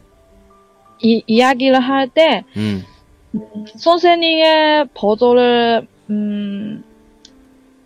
[1.02, 2.84] 이 이야기를 할 때 음,
[3.76, 6.84] 선생님의 버전을 음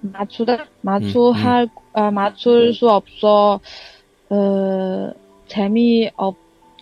[0.01, 3.61] 맞추다 맞추 할 아, 맞출 수 없어
[4.31, 5.13] 어
[5.49, 6.37] 재미 없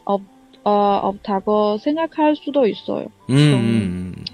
[0.05, 0.20] 없,
[0.64, 0.70] 어,
[1.03, 3.07] 없다고 생각할 수도 있어요.
[3.31, 4.24] 음, 음, 음.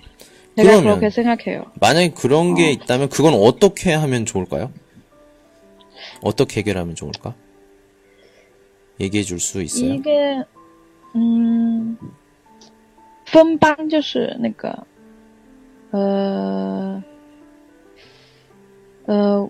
[0.57, 1.65] 내가 그렇게 생각해요.
[1.81, 2.71] 만약에 그런 게 어.
[2.71, 4.73] 있다면 그건 어떻게 하면 좋을까요?
[6.23, 7.35] 어떻게 해결하면 좋을까?
[9.01, 9.95] 얘기해 줄 수 있어요?
[9.95, 10.45] 一个，
[11.14, 11.98] 嗯，
[13.26, 14.86] 分班就是那个，
[15.92, 17.04] 呃，
[19.06, 19.50] 呃，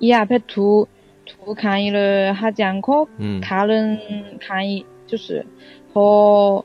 [0.00, 0.86] 이 앞에 두,
[1.24, 3.40] 두 강의를 하지 않고 음.
[3.42, 6.62] 다른 강의 就是더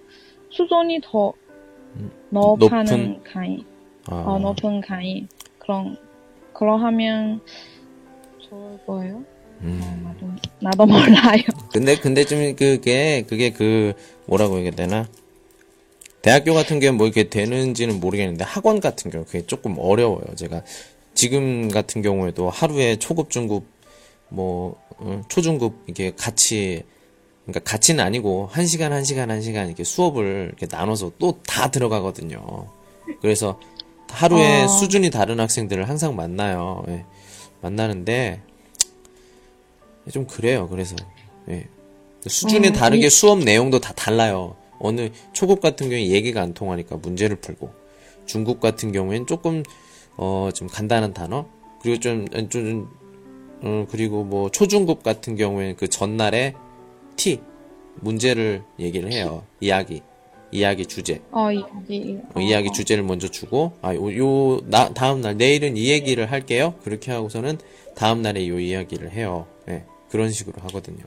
[0.50, 1.34] 수준이 더
[1.96, 3.24] 음, 높은 높은?
[3.24, 3.66] 강의
[4.08, 5.28] 아, 어, 높은 강의
[5.60, 5.98] 그런
[6.54, 7.40] 그런 하면
[8.40, 9.24] 좋을 거예요.
[9.62, 10.02] 음.
[10.04, 10.28] 나도
[10.60, 11.42] 나도 몰라요.
[11.72, 13.94] 근데 근데 좀 그게 그게 그
[14.28, 15.08] 뭐라고 얘기해야 되나?
[16.24, 20.24] 대학교 같은 경우는 뭐 이렇게 되는지는 모르겠는데 학원 같은 경우 그게 조금 어려워요.
[20.36, 20.64] 제가
[21.14, 23.66] 지금 같은 경우에도 하루에 초급, 중급,
[24.30, 26.82] 뭐 어, 초중급 이게 같이
[27.46, 31.70] 그러니까 같이는 아니고 한 시간 한 시간 한 시간 이렇게 수업을 이렇게 나눠서 또 다
[31.70, 32.68] 들어가거든요.
[33.22, 33.60] 그래서
[34.10, 34.68] 하루에 어.
[34.70, 36.84] 수준이 다른 학생들을 항상 만나요.
[36.88, 37.04] 예.
[37.62, 38.42] 만나는데
[40.12, 40.70] 좀 그래요.
[40.70, 40.96] 그래서
[41.50, 41.68] 예.
[42.26, 44.56] 수준이 음, 다르게 이- 수업 내용도 다 달라요.
[44.80, 47.72] 어느 초급 같은 경우에 얘기가 안 통하니까 문제를 풀고
[48.26, 49.64] 중급 같은 경우에는 조금
[50.18, 51.46] 어 좀 간단한 단어
[51.82, 52.90] 그리고 좀좀
[53.62, 56.54] 어, 그리고 뭐 초중급 같은 경우에는 그 전날에
[57.16, 57.40] T
[58.02, 59.44] 문제를 얘기를 해요.
[59.60, 60.02] 이야기
[60.52, 65.90] 이야기 주제 어, 이, 이, 어, 이야기 주제를 먼저 주고 아요요나 다음 날 내일은 이
[65.90, 66.76] 얘기를 할게요.
[66.84, 67.58] 그렇게 하고서는
[67.96, 69.48] 다음 날에 요 이야기를 해요.
[69.70, 69.84] 예.
[70.10, 71.04] 그런 식으로 하거든요.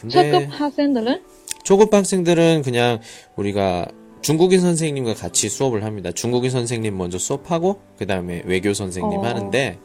[0.00, 1.22] 근데 초급 학생들은
[1.64, 3.00] 초급 학생들은 그냥
[3.36, 3.86] 우리가
[4.22, 6.12] 중국인 선생님과 같이 수업을 합니다.
[6.12, 9.24] 중국인 선생님 먼저 수업하고 그 다음에 외교 선생님 어.
[9.24, 9.78] 하는데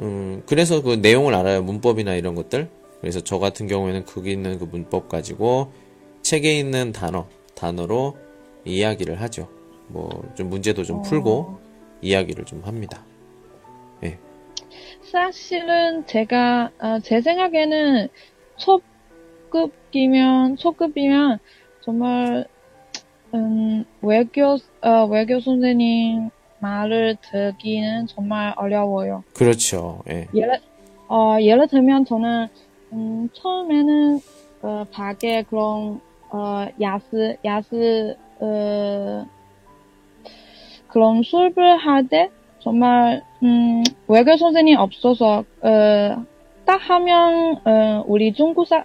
[0.00, 1.62] 음 그래서 그 내용을 알아요.
[1.62, 2.68] 문법이나 이런 것들.
[3.00, 5.72] 그래서 저 같은 경우에는 거기 있는 그 문법 가지고
[6.22, 8.16] 책에 있는 단어 단어로
[8.64, 9.48] 이야기를 하죠.
[9.88, 11.58] 뭐 좀 문제도 좀 풀고
[12.00, 13.04] 이야기를 좀 합니다.
[15.02, 18.08] 사실은 제가 어, 제 생각에는
[18.56, 18.80] 초
[19.54, 21.38] 급이면 초급이면
[21.82, 22.44] 정말
[23.34, 29.22] 음, 외교 어, 외교 선생님 말을 듣기는 정말 어려워요.
[29.34, 30.02] 그렇죠.
[30.08, 30.26] 예.
[30.34, 30.58] 예를
[31.08, 32.48] 어, 예를 들면 저는
[32.92, 34.20] 음, 처음에는
[34.62, 36.00] 어, 밖에 그런
[36.30, 39.26] 어, 야스 야스 어,
[40.88, 42.30] 그런 수업을 할 때
[42.60, 46.24] 정말 음, 외교 선생님 없어서 어,
[46.64, 48.84] 딱 하면 어, 우리 중국 사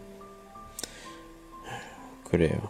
[2.31, 2.69] 그래요.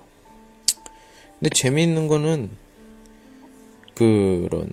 [1.39, 2.49] 근데 재미있는 거는
[3.95, 4.69] 그런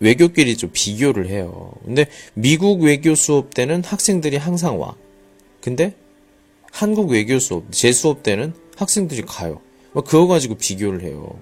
[0.00, 1.72] 외교끼리 좀 비교를 해요.
[1.84, 4.96] 근데 미국 외교 수업 때는 학생들이 항상 와.
[5.60, 5.94] 근데
[6.72, 9.60] 한국 외교 수업, 제 수업 때는 학생들이 가요.
[9.92, 11.38] 막 그거 가지고 비교를 해요.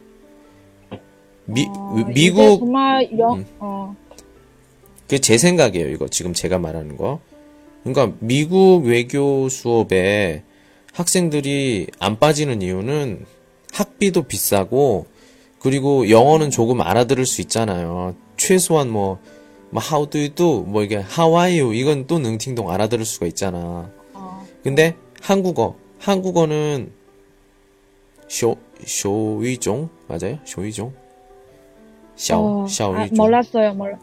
[1.47, 3.47] 미, 어, 미국 정말 영, 음.
[3.59, 3.97] 어,
[5.03, 6.07] 그게 제 생각이에요, 이거.
[6.09, 7.21] 지금 제가 말하는 거.
[7.83, 10.45] 그러니까, 미국 외교 수업에
[10.93, 13.25] 학생들이 안 빠지는 이유는
[13.73, 15.07] 학비도 비싸고
[15.59, 18.15] 그리고 영어는 조금 알아들을 수 있잖아요.
[18.37, 19.19] 최소한 뭐,
[19.71, 20.65] 뭐 how do you do?
[20.67, 21.75] 뭐 이게 how are you?
[21.75, 23.91] 이건 또 능팅동 알아들을 수가 있잖아.
[24.13, 24.47] 어.
[24.63, 26.93] 근데 한국어 한국어는
[28.29, 30.39] 쇼 쇼위종 맞아요?
[30.45, 30.93] 쇼위종
[32.17, 33.99] 샤오 어, 샤오위종 아, 몰랐어요 몰라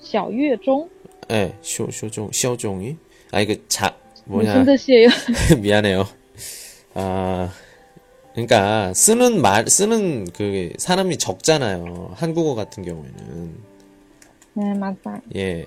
[0.00, 0.88] 샤오위종
[1.30, 2.96] 예, 쇼쇼종 쇼종이.
[3.32, 3.96] 아 이거 자
[4.26, 4.58] 뭐냐.
[4.58, 5.08] 무슨 뜻이에요?
[5.62, 6.04] 미안해요.
[6.94, 7.50] 아,
[8.32, 12.12] 그러니까, 쓰는 말, 쓰는 그, 사람이 적잖아요.
[12.16, 13.64] 한국어 같은 경우에는.
[14.54, 15.20] 네, 맞아요.
[15.36, 15.64] 예.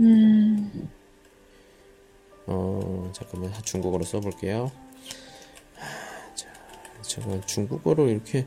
[0.00, 0.90] 음,
[2.46, 4.70] 어, 잠깐만, 중국어로 써볼게요.
[6.34, 6.46] 자,
[7.02, 8.46] 제가 중국어로 이렇게,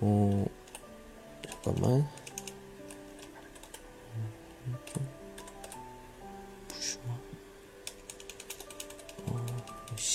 [0.00, 0.44] 어,
[1.48, 2.06] 잠깐만.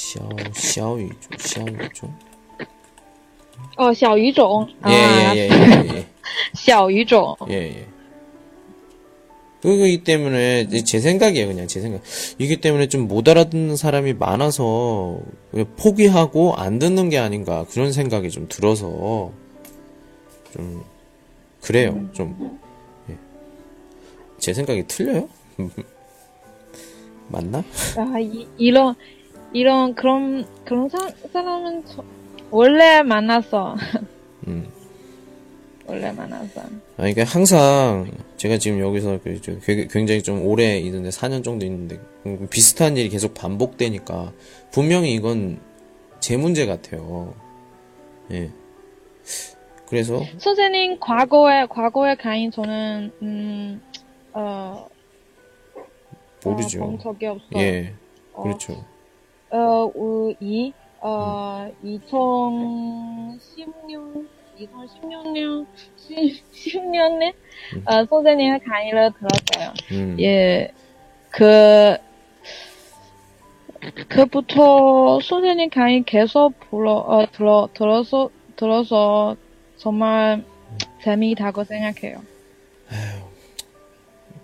[0.06, 0.20] 小
[0.54, 2.10] 小语种，小语种，
[3.76, 4.66] 어, 小语种.
[4.82, 6.06] 아, 예, 예, 예, 예, 예.
[6.54, 7.36] 小语种.
[7.50, 7.86] 예, 예.
[9.60, 12.02] 그거기 때문에 이제 제 생각이에요, 그냥 제 생각.
[12.38, 18.30] 이기 때문에 좀 못 알아듣는 사람이 많아서 그냥 포기하고 안 듣는 게 아닌가 그런 생각이
[18.30, 19.30] 좀 들어서
[20.52, 20.84] 좀
[21.60, 22.58] 그래요, 좀.
[23.10, 23.16] 예.
[24.38, 25.28] 제 생각이 틀려요?
[27.28, 27.62] 맞나?
[27.96, 28.94] 아, 이, 이런,
[29.53, 30.97] 이런, 그런, 그런 사,
[31.31, 32.03] 사람은 저,
[32.51, 33.75] 원래 만났어.
[34.47, 34.67] 음.
[35.85, 36.61] 원래 만나서.
[36.61, 36.67] 아,
[36.97, 41.97] 그러니까 항상 제가 지금 여기서 그 저- 그- 굉장히 좀 오래 있는데 4년 정도 있는데
[42.25, 44.33] 음, 비슷한 일이 계속 반복되니까
[44.71, 45.61] 분명히 이건
[46.19, 47.33] 제 문제 같아요.
[48.31, 48.51] 예.
[49.87, 53.81] 그래서 선생님 과거에 과거에 강의 저는 음,
[54.33, 54.89] 어,
[56.43, 56.83] 모르죠.
[56.83, 57.45] 어, 본 적이 없어.
[57.55, 57.93] 예.
[58.33, 58.73] 어, 그렇죠.
[58.73, 58.85] 어,
[59.55, 64.27] 우- 이, 어, 2016년,
[64.59, 65.65] 2016년,
[66.53, 67.33] 10년에,
[67.85, 69.73] 어, 선생님의 강의를 들었어요.
[69.91, 70.17] 음.
[70.19, 70.71] 예,
[71.29, 71.97] 그,
[74.09, 79.35] 그부터 선생님 강의 계속 불러, 어, 들어, 들어서, 들어서
[79.77, 80.43] 정말
[81.03, 82.21] 재미있다고 생각해요.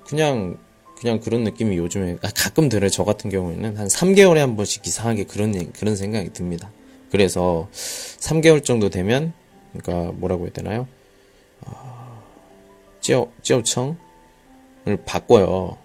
[0.07, 0.57] 그냥
[1.03, 2.89] 그냥 그런 느낌이 요즘에 아, 가끔 들어요.
[2.89, 6.71] 저 같은 경우에는 한 3개월에 한 번씩 이상하게 그런 그런 생각이 듭니다.
[7.11, 9.33] 그래서 3개월 정도 되면
[9.73, 10.87] 그러니까 뭐라고 해야 되나요?
[11.65, 12.21] 아,
[13.01, 13.97] 찌어 찌어청을
[15.05, 15.75] 바꿔요.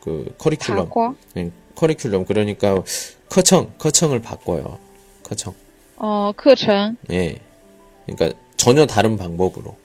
[0.00, 0.88] 그 커리큘럼.
[0.88, 2.82] 과거, 예, 커리큘럼 그러니까
[3.28, 4.80] 커청 커청을 바꿔요.
[5.22, 5.54] 커청.
[5.96, 7.38] 어, 课程, 예.
[8.06, 9.76] 그러니까 전혀 다른 방법으로.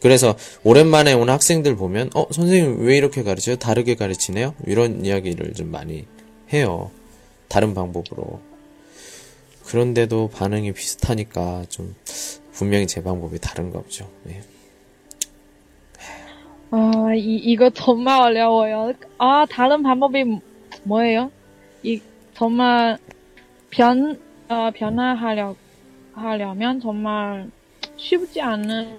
[0.00, 0.02] 예.
[0.02, 3.56] 그래서 오랜만에 온 학생들 보면 어 선생님 왜 이렇게 가르쳐요?
[3.56, 4.54] 다르게 가르치네요?
[4.66, 6.06] 이런 이야기를 좀 많이
[6.52, 6.90] 해요.
[7.48, 8.40] 다른 방법으로.
[9.66, 11.94] 그런데도 반응이 비슷하니까 좀
[12.52, 14.10] 분명히 제 방법이 다른가 보죠.
[14.28, 14.42] 예.
[16.72, 18.92] 아, 이, 이거 정말 어려워요.
[19.18, 20.24] 아, 다른 방법이
[20.84, 21.30] 뭐예요?
[21.82, 22.00] 이,
[22.34, 22.98] 정말,
[23.70, 25.56] 변, 어, 변화하려,
[26.12, 27.50] 하려면 정말
[27.96, 28.98] 쉽지 않은,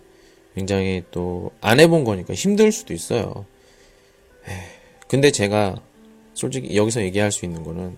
[0.55, 3.45] 굉장히 또 안 해본 거니까 힘들 수도 있어요.
[4.47, 4.51] 에,
[5.07, 5.75] 근데 제가
[6.33, 7.95] 솔직히 여기서 얘기할 수 있는 거는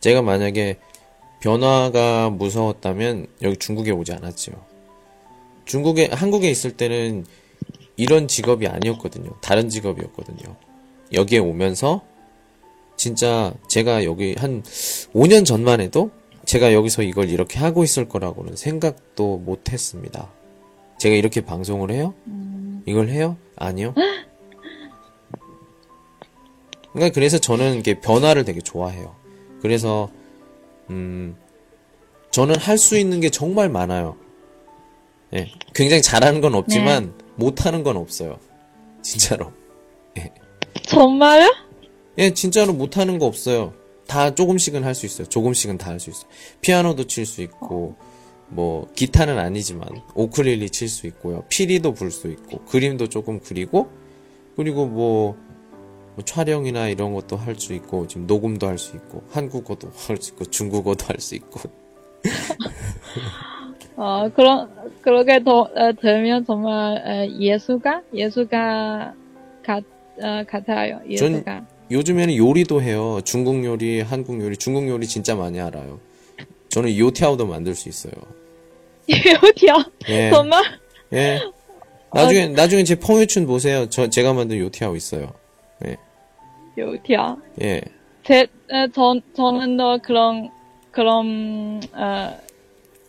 [0.00, 0.78] 제가 만약에
[1.40, 4.54] 변화가 무서웠다면 여기 중국에 오지 않았지요.
[5.64, 7.26] 중국에 한국에 있을 때는
[7.96, 9.30] 이런 직업이 아니었거든요.
[9.40, 10.56] 다른 직업이었거든요.
[11.12, 12.02] 여기에 오면서
[12.96, 14.62] 진짜 제가 여기 한
[15.14, 16.10] 5년 전만 해도
[16.46, 20.30] 제가 여기서 이걸 이렇게 하고 있을 거라고는 생각도 못 했습니다.
[21.02, 22.14] 제가 이렇게 방송을 해요?
[22.86, 23.36] 이걸 해요?
[23.56, 23.92] 아니요.
[26.92, 29.16] 그러니까 그래서 저는 이게 변화를 되게 좋아해요.
[29.60, 30.10] 그래서
[30.90, 31.36] 음
[32.30, 34.16] 저는 할 수 있는 게 정말 많아요.
[35.34, 35.50] 예.
[35.74, 38.38] 굉장히 잘하는 건 없지만 못하는 건 없어요.
[39.02, 39.50] 진짜로.
[40.86, 41.52] 정말요?
[42.18, 43.74] 예, 진짜로 못하는 거 없어요.
[44.06, 45.28] 다 조금씩은 할 수 있어요.
[45.28, 46.26] 조금씩은 다 할 수 있어요.
[46.60, 47.96] 피아노도 칠 수 있고,
[48.52, 51.44] 뭐, 기타는 아니지만, 오크릴리 칠 수 있고요.
[51.48, 53.90] 피리도 불 수 있고, 그림도 조금 그리고,
[54.56, 55.36] 그리고 뭐,
[56.14, 60.32] 뭐 촬영이나 이런 것도 할 수 있고, 지금 녹음도 할 수 있고, 한국어도 할 수
[60.32, 61.60] 있고, 중국어도 할 수 있고.
[63.96, 64.70] 어 그런
[65.02, 69.14] 그렇게 더, 어, 되면 정말 어, 예술가 예술가
[69.62, 69.84] 같
[70.20, 71.00] 어, 같아요.
[71.08, 71.66] 예술가.
[71.90, 73.20] 요즘에는 요리도 해요.
[73.24, 76.00] 중국 요리, 한국 요리, 중국 요리 진짜 많이 알아요.
[76.68, 78.12] 저는 요티아오도 만들 수 있어요.
[79.08, 79.74] 요티야
[80.08, 80.30] 예.
[80.30, 80.62] 정말
[81.12, 81.40] 예.
[82.12, 83.88] 나중에, 나중에 제 펑유춘 보세요.
[83.88, 85.32] 저, 제가 만든 요티하고 있어요.
[86.78, 87.36] 요티야.
[87.62, 87.80] 예.
[88.24, 90.50] 제, 어, 전, 저는 더 그런,
[90.90, 92.38] 그런, 어,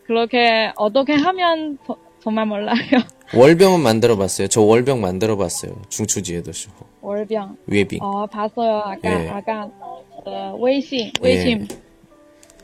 [0.06, 2.76] 그렇게 어떻게 하면 저- 정말 몰라요.
[3.36, 4.48] 월병은 만들어 봤어요.
[4.48, 5.82] 저 월병 만들어 봤어요.
[5.90, 6.72] 중추지에도 쇼.
[7.02, 7.58] 월병.
[7.68, 8.00] 웨빙.
[8.02, 8.80] 어, 봤어요.
[8.86, 9.30] 아까, 예.
[9.30, 11.68] 아까, 어, 웨이신, 웨이신.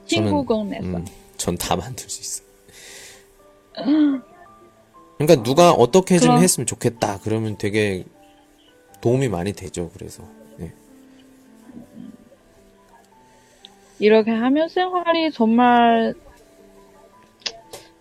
[0.05, 0.85] 친구 공내서.
[0.85, 1.05] 음,
[1.37, 2.48] 전다 만들 수 있어요.
[5.17, 7.19] 그러니까 누가 어떻게 좀 그럼- 했으면 좋겠다.
[7.23, 8.05] 그러면 되게
[9.01, 9.89] 도움이 많이 되죠.
[9.93, 10.23] 그래서.
[10.61, 10.71] 예.
[13.99, 16.13] 이렇게 하면 생활이 정말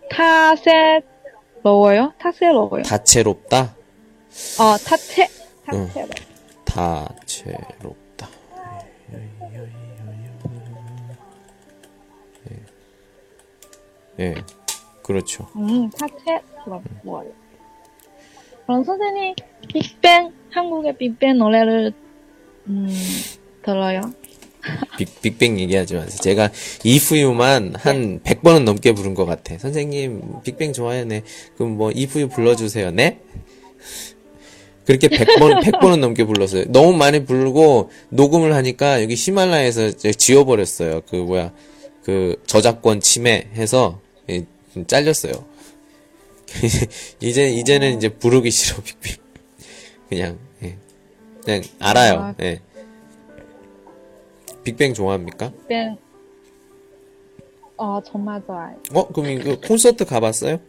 [0.09, 2.13] 타세로워요?
[2.19, 2.83] 타세로워요.
[2.83, 3.75] 다채롭다.
[4.59, 5.27] 어, 타체,
[5.73, 5.87] 응.
[5.87, 6.09] 타체로.
[6.65, 8.29] 다채롭다.
[12.51, 12.59] 예.
[14.19, 14.35] 예.
[15.09, 15.47] 그렇죠.
[15.55, 17.31] 음, 타체로워요.
[18.67, 19.33] 그럼 선생님,
[19.67, 21.93] 빅뱅, 한국의 빅뱅 노래를,
[22.67, 22.87] 음,
[23.63, 24.01] 들어요?
[24.99, 26.19] 빅, 빅뱅 얘기하지 마세요.
[26.21, 26.51] 제가
[26.83, 29.57] 이프유만 한 100번은 넘게 부른 것 같아.
[29.57, 31.23] 선생님, 빅뱅 좋아요, 네.
[31.57, 33.19] 그럼 뭐, 이프유 불러주세요, 네?
[34.85, 36.65] 그렇게 100번, 100번은 넘게 불렀어요.
[36.67, 41.01] 너무 많이 부르고, 녹음을 하니까 여기 히말라야에서 이제 지워버렸어요.
[41.09, 41.51] 그, 뭐야,
[42.03, 44.01] 그, 저작권 침해해서,
[44.87, 45.33] 잘렸어요.
[47.21, 49.21] 이제, 이제는 이제 부르기 싫어, 빅빅.
[50.09, 50.77] 그냥, 예.
[51.43, 52.19] 그냥 알아요.
[52.19, 52.35] 아.
[52.41, 52.61] 예.
[54.63, 55.51] 빅뱅 좋아합니까?
[55.67, 55.97] 밴,
[57.77, 58.75] 어, 정말 좋아요.
[58.93, 60.59] 어, 그럼 이거 콘서트 가봤어요?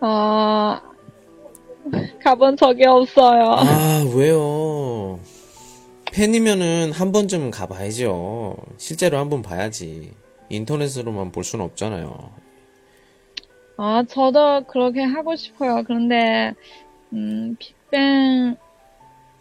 [0.00, 0.78] 어,
[2.22, 3.44] 가본 적이 없어요.
[3.56, 5.18] 아, 왜요?
[6.12, 8.56] 팬이면은 한 번쯤은 가봐야죠.
[8.76, 10.12] 실제로 한 번 봐야지.
[10.48, 12.32] 인터넷으로만 볼 수는 없잖아요.
[13.76, 15.82] 아, 저도 그렇게 하고 싶어요.
[15.86, 16.54] 그런데,
[17.12, 18.56] 음, 빅뱅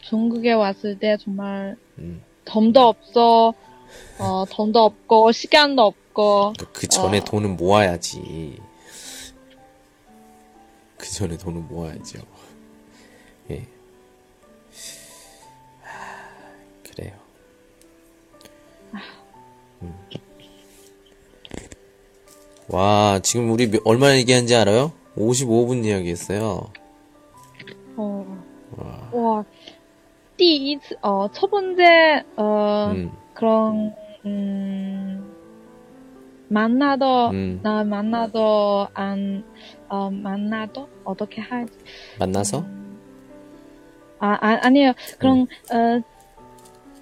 [0.01, 2.21] 중국에 왔을 때 정말 음.
[2.45, 3.53] 돈도 없어,
[4.19, 7.23] 어, 돈도 없고, 시간도 없고, 그- 그 전에 어.
[7.23, 8.59] 돈은 모아야지.
[10.97, 12.19] 그 전에 돈은 모아야죠.
[13.51, 13.67] 예.
[15.81, 17.13] 하, 그래요.
[19.81, 19.95] 음.
[22.68, 24.92] 와, 지금 우리 몇- 얼마 얘기한지 알아요?
[25.16, 26.70] 55분 이야기했어요.
[27.96, 28.42] 어,
[29.12, 29.44] 와,
[30.36, 33.94] 第一次, 어, 첫 번째, 어, 음, 그런,
[34.24, 35.30] 음,
[36.48, 37.60] 만나도, 음.
[37.62, 39.44] 나 만나도, 안,
[39.88, 40.88] 어, 만나도?
[41.04, 41.72] 어떻게 하지?
[42.18, 42.64] 만나서?
[44.18, 44.94] 아, 아 아니에요.
[45.18, 46.02] 그럼, 음.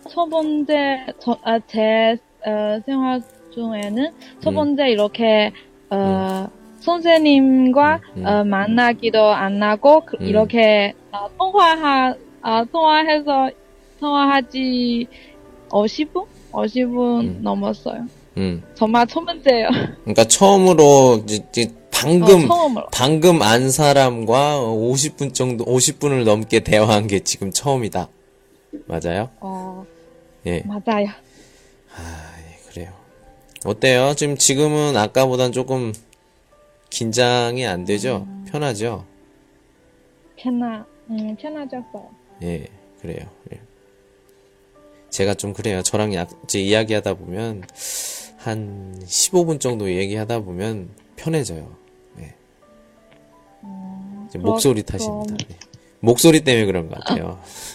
[0.04, 3.22] 어, 첫 번째, 저, 아, 제, 어, 생활
[3.55, 4.55] 중에는 첫 음.
[4.55, 5.51] 번째 이렇게,
[5.89, 6.47] 어,
[6.81, 8.25] 선생님과, 음, 음.
[8.27, 10.25] 어, 만나기도 안 하고, 그- 음.
[10.27, 13.49] 이렇게, 어, 통화하, 아, 통화해서,
[13.99, 15.07] 통화하지,
[15.69, 16.25] 50분?
[16.51, 17.39] 50분 음.
[17.41, 18.05] 넘었어요.
[18.37, 18.61] 음.
[18.75, 19.69] 정말 첫 번째예요.
[20.03, 22.87] 그러니까 처음으로 이제, 이제 방금 어, 처음으로.
[22.93, 28.09] 방금 안 사람과 50분 정도 50분을 넘게 대화한 게 지금 처음이다.
[28.87, 29.29] 맞아요?
[29.39, 29.85] 어,
[30.45, 30.61] 예.
[30.65, 31.07] 맞아요.
[33.65, 34.13] 어때요?
[34.15, 35.91] 지금 지금은 아까보단 조금
[36.91, 38.27] 긴장이 안 되죠?
[38.47, 39.05] 편하죠?
[40.35, 42.09] 편하, 음, 편해졌어요.
[42.43, 42.67] 예,
[43.01, 43.27] 그래요.
[43.51, 43.59] 예.
[45.09, 45.81] 제가 좀 그래요.
[45.81, 47.63] 저랑 약, 이제 이야기하다 보면
[48.37, 51.75] 한 15분 정도 얘기하다 보면 편해져요.
[52.19, 52.35] 예.
[54.27, 55.37] 이제 목소리 탓입니다.
[55.49, 55.57] 예.
[56.01, 57.41] 목소리 때문에 그런 것 같아요.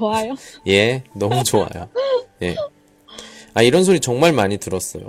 [0.00, 0.34] 좋아요.
[0.66, 1.88] 예, 너무 좋아요.
[2.42, 2.56] 예.
[3.54, 5.04] 아, 이런 소리 정말 많이 들었어요.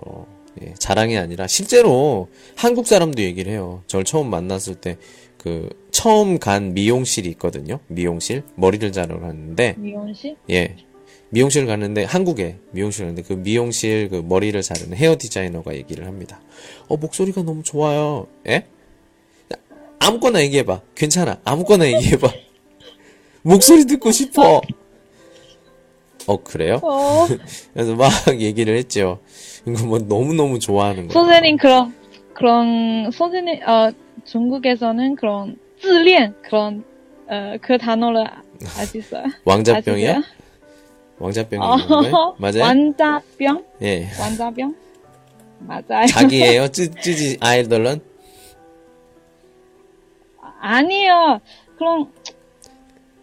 [0.61, 3.83] 예, 자랑이 아니라, 실제로 한국 사람도 얘기를 해요.
[3.87, 4.97] 절 처음 만났을 때,
[5.37, 7.79] 그, 처음 간 미용실이 있거든요.
[7.87, 8.43] 미용실.
[8.55, 10.35] 머리를 자르러 갔는데, 미용실?
[10.49, 10.75] 예.
[11.29, 16.41] 미용실 갔는데, 한국에 미용실 갔는데, 그 미용실 그 머리를 자르는 헤어 디자이너가 얘기를 합니다.
[16.89, 18.27] 어, 목소리가 너무 좋아요.
[18.47, 18.65] 예?
[19.99, 20.81] 아무거나 얘기해봐.
[20.95, 21.39] 괜찮아.
[21.45, 22.27] 아무거나 얘기해봐.
[23.43, 24.61] 목소리 듣고 싶어.
[26.27, 26.79] 어, 그래요?
[26.83, 27.25] 어,
[27.73, 29.19] 그래서 막 얘기를 했죠.
[29.67, 31.11] 이거 뭐 너무 너무 좋아하는 거예요.
[31.13, 31.93] 선생님 그런,
[32.33, 33.91] 그런, 선생님, 어,
[34.25, 36.83] 중국에서는 그런, 自恋, 그런,
[37.27, 38.25] 어, 그 단어를
[38.77, 39.25] 아시어요?
[39.45, 40.21] 왕자병이야?
[41.19, 42.35] 왕자병이 어?
[42.37, 42.61] 맞아요?
[42.63, 43.65] 완자병?
[43.83, 44.09] 예.
[44.19, 44.75] 완자병?
[45.59, 46.07] 맞아요.
[46.07, 46.67] 자기예요?
[46.69, 48.01] 쯔, 쯔지 아이돌은?
[50.59, 51.39] 아니에요.
[51.77, 52.11] 그럼,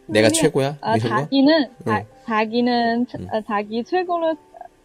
[0.06, 0.78] 내가 최고야?
[0.80, 0.98] 어, 거?
[1.08, 2.17] 자기는, 자, 응.
[2.32, 3.28] 자기는, 응.
[3.32, 4.36] 어, 자기 최고로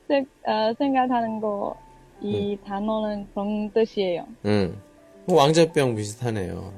[0.07, 1.75] 세- 어, 생각하는 거,
[2.21, 2.25] 음.
[2.25, 4.25] 이 단어는 그런 뜻이에요.
[4.45, 4.77] 응.
[5.25, 6.73] 뭐 왕자병 비슷하네요.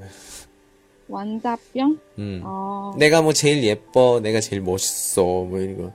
[1.07, 1.99] 완자병?
[2.17, 2.41] 음.
[2.43, 5.93] 어, 내가 뭐 제일 예뻐, 내가 제일 멋있어, 뭐 이런 거.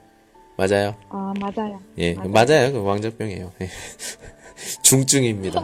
[0.57, 0.95] 맞아요?
[1.09, 1.81] 아, 맞아요.
[1.97, 2.29] 예, 맞아요.
[2.31, 2.71] 맞아요.
[2.71, 3.51] 그 왕자병이에요.
[3.61, 3.67] 예.
[4.83, 5.59] 중증입니다.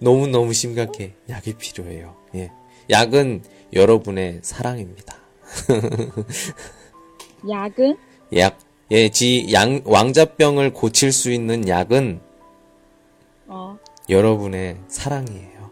[0.00, 1.12] 너무너무 심각해.
[1.28, 2.16] 약이 필요해요.
[2.34, 2.50] 예.
[2.90, 3.42] 약은
[3.72, 5.16] 여러분의 사랑입니다.
[7.48, 7.96] 약은?
[8.35, 8.59] 약,
[8.91, 12.21] 예, 지, 양, 왕자병을 고칠 수 있는 약은
[13.47, 13.77] 어,
[14.09, 15.71] 여러분의 사랑이에요.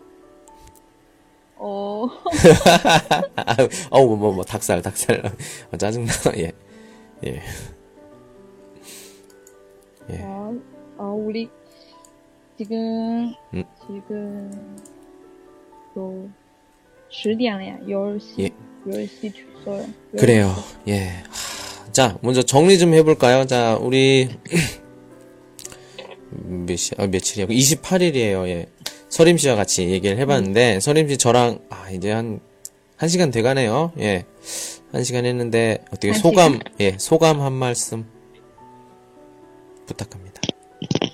[1.57, 2.07] 어,
[3.35, 3.55] 아,
[3.89, 5.23] 어우, 뭐, 뭐, 뭐, 닭살, 닭살.
[5.71, 6.51] 어, 짜증나, 예.
[7.25, 7.41] 예.
[10.11, 10.21] 예.
[10.21, 10.53] 어,
[10.97, 11.49] 어, 우리,
[12.57, 13.63] 지금, 음.
[13.87, 14.77] 지금,
[15.93, 16.29] 또,
[17.09, 18.39] 10点了呀, 10시.
[18.39, 18.49] 예.
[18.85, 19.87] 10시 줬어요.
[20.17, 20.53] 그래요.
[20.87, 21.23] 예.
[21.90, 23.46] 하, 자, 먼저 정리 좀 해볼까요?
[23.46, 24.28] 자, 우리
[26.30, 27.46] 몇 시, 아, 며칠이야?
[27.46, 28.46] 28일이에요.
[28.48, 28.66] 예.
[29.08, 32.40] 서림 씨와 같이 얘기를 해봤는데, 서림 씨 저랑, 아, 이제 한,
[32.96, 33.92] 한 시간 돼가네요.
[33.98, 34.24] 예.
[34.92, 38.06] 한 시간 했는데, 어떻게 한 소감, 예, 소감 한 말씀
[39.86, 40.40] 부탁합니다.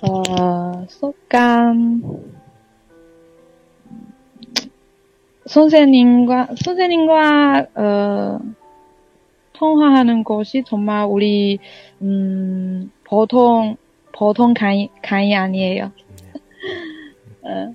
[0.03, 2.03] 어, 소감.
[5.47, 8.39] 선생님과, 선생님과, 어,
[9.59, 11.59] 통화하는 것이 정말 우리,
[12.03, 13.77] 음, 보통,
[14.13, 15.93] 보통 강의, 강의 아니에요.
[17.43, 17.75] 어,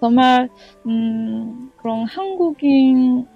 [0.00, 0.48] 정말,
[0.86, 3.26] 음, 그런 한국인,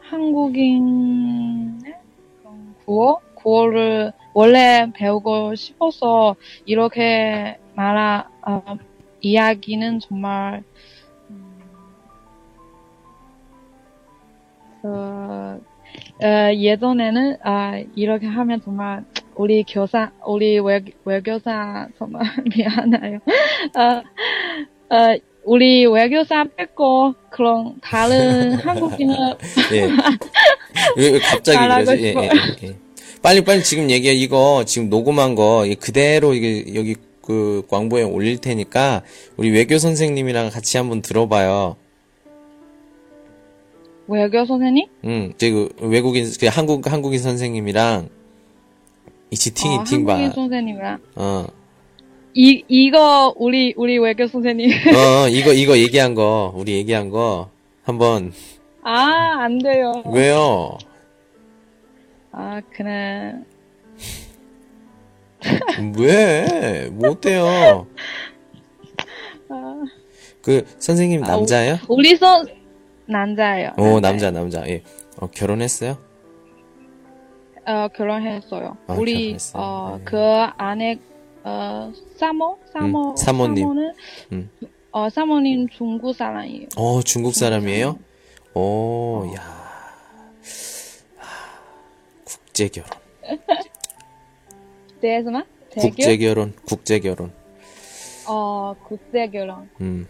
[0.00, 1.94] 한국인의
[2.42, 3.20] 그런 구어?
[3.34, 8.62] 구어를 원래 배우고 싶어서 이렇게 말하, 어,
[9.22, 10.62] 이야기는 정말,
[11.30, 11.60] 음,
[14.82, 15.60] 어,
[16.22, 19.04] 어, 예전에는, 아, 이렇게 하면 정말,
[19.34, 22.22] 우리 교사, 우리 외, 외교사 정말
[22.56, 23.18] 미안해요.
[23.76, 29.16] 어, 어, 우리 외교사 뺏고, 그런, 다른 한국인은,
[29.72, 29.88] 예.
[31.20, 32.04] 갑자기 그러지?
[32.04, 32.14] 예,
[32.64, 32.76] 예.
[33.22, 34.14] 빨리 빨리 지금 얘기해.
[34.14, 39.02] 이거 지금 녹음한 거이 그대로 이게 여기 그 광고에 올릴 테니까
[39.36, 41.76] 우리 외교 선생님이랑 같이 한번 들어봐요.
[44.10, 44.86] 외교 선생님?
[45.04, 48.08] 음, 저그 외국인 그 한국 한국인 선생님이랑
[49.30, 50.12] 이치 팅이 어, 팅바.
[50.14, 50.98] 한국인 선생님이랑.
[51.14, 51.46] 어.
[52.34, 54.68] 이, 이거, 우리, 우리 외교 선생님.
[54.94, 57.50] 어, 이거 이거 얘기한 거 우리 얘기한 거
[57.82, 58.32] 한번
[58.82, 60.02] 아, 안 돼요.
[60.06, 60.76] 왜요?
[62.32, 63.34] 아, 그래.
[65.98, 66.88] 왜?
[66.92, 67.86] 뭐 어때요?
[69.48, 69.84] 아,
[70.42, 71.78] 그 선생님 남자예요?
[71.88, 72.46] 우리 선,
[73.10, 73.72] 남자예요.
[73.78, 74.00] 오.
[74.00, 74.66] 남자, 남자.
[74.68, 74.82] 예.
[75.18, 75.98] 어, 결혼했어요?
[77.66, 78.76] 어, 결혼했어요.
[78.86, 79.62] 아, 우리, 결혼했어요.
[79.62, 80.04] 어, 네.
[80.04, 80.16] 그
[80.56, 80.98] 안에,
[81.44, 82.58] 어, 사모?
[82.72, 83.10] 사모?
[83.10, 83.62] 음, 사모님.
[83.64, 83.92] 사모는,
[84.32, 84.50] 음.
[84.92, 86.68] 어, 사모님 중국 사람이에요.
[86.76, 87.98] 어, 중국 사람이에요?
[88.54, 89.42] 오, 야.
[91.18, 91.60] 아,
[92.24, 92.90] 국제 결혼.
[95.00, 95.44] 대스마?
[95.70, 95.88] 대교?
[95.88, 97.32] 국제 결혼, 국제 결혼.
[98.28, 99.68] 어, 국제 결혼.
[99.80, 100.06] 음.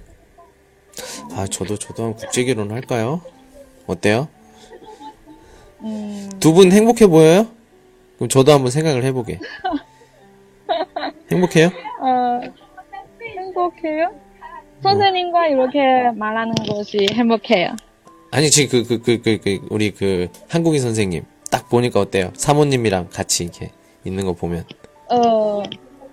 [1.35, 3.21] 아, 저도, 저도 한 국제 결혼 할까요?
[3.87, 4.29] 어때요?
[5.83, 7.49] 음, 두 분 행복해 보여요?
[8.17, 9.39] 그럼 저도 한번 생각을 해보게.
[11.31, 11.69] 행복해요?
[12.01, 12.41] 어,
[13.37, 14.11] 행복해요?
[14.83, 15.79] 선생님과 이렇게
[16.15, 17.71] 말하는 것이 행복해요.
[18.31, 21.25] 아니, 지금 그, 그, 그, 그, 그, 우리 그, 한국인 선생님.
[21.51, 22.31] 딱 보니까 어때요?
[22.37, 23.71] 사모님이랑 같이 이렇게
[24.05, 24.65] 있는 거 보면.
[25.11, 25.63] 어,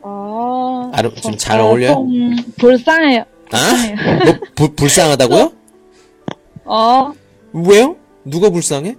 [0.02, 0.92] 어.
[0.94, 1.94] 아름- 좀잘 어울려요?
[1.94, 3.24] 좀 불쌍해요.
[3.52, 4.26] 아?
[4.26, 5.52] 뭐, 불, 불쌍하다고요?
[6.66, 7.14] 어,
[7.54, 7.96] 왜요?
[8.26, 8.96] 누가 불쌍해?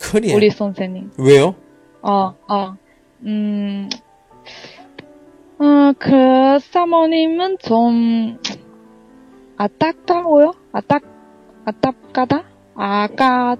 [0.00, 0.36] 큰이야.
[0.36, 1.12] 우리 선생님.
[1.18, 1.54] 왜요?
[2.02, 2.76] 어, 어.
[3.22, 3.88] 음,
[5.58, 8.38] 어, 그 사모님은 좀
[9.56, 10.54] 아딱다고요?
[10.72, 11.02] 아딱,
[11.64, 12.44] 아딱까다?
[12.74, 13.56] 아까,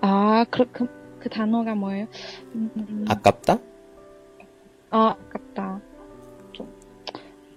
[0.00, 0.86] 아, 그, 그,
[1.20, 2.06] 그 단어가 뭐예요?
[2.54, 3.58] 음, 아깝다?
[4.90, 5.80] 아, 아깝다.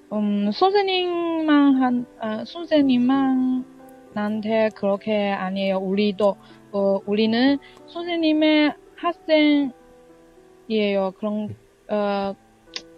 [0.10, 3.66] 좀, 음, 선생님만 한, 아, 선생님만
[4.14, 5.78] 나한테 그렇게 아니에요.
[5.78, 6.36] 우리도,
[6.72, 7.58] 어, 우리는
[7.88, 9.72] 선생님의 학생이에요.
[11.18, 11.56] 그런,
[11.90, 12.34] 어,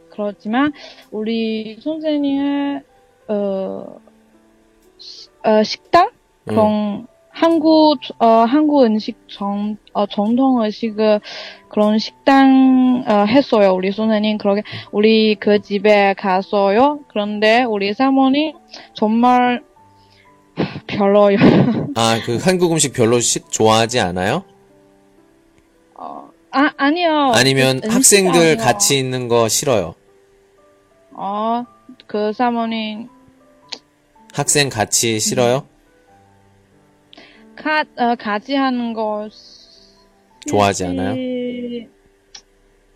[0.09, 0.73] 그렇지만,
[1.11, 2.81] 우리 선생님의,
[3.27, 3.99] 어,
[4.97, 6.11] 시- 어, 식당?
[6.45, 7.07] 그런,
[7.41, 11.21] 한국, 어, 한국 음식 정, 어, 정통 음식을
[11.69, 13.73] 그런 식당, 어, 했어요.
[13.73, 14.37] 우리 선생님.
[14.37, 14.61] 그렇게,
[14.91, 16.99] 우리 그 집에 갔어요.
[17.07, 18.53] 그런데 우리 사모님
[18.93, 19.63] 정말
[20.85, 21.37] 별로요.
[21.97, 24.43] 아, 그 한국 음식 별로 시- 좋아하지 않아요?
[25.95, 27.31] 어, 아, 아니요.
[27.33, 28.57] 아니면 그 음식 학생들 아니요.
[28.57, 29.95] 같이 있는 거 싫어요?
[31.13, 31.65] 어,
[32.05, 33.09] 그 사모님,
[34.31, 35.65] 학생 같이 싫어요?
[37.55, 39.27] 가, 어, 같이 하는 거,
[40.47, 41.15] 좋아하지 않아요?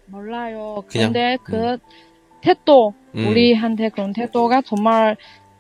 [0.08, 0.84] 몰라요.
[0.88, 1.78] 그냥, 근데 그
[2.42, 3.28] 태도, 음.
[3.28, 5.18] 우리한테 그런 태도가 정말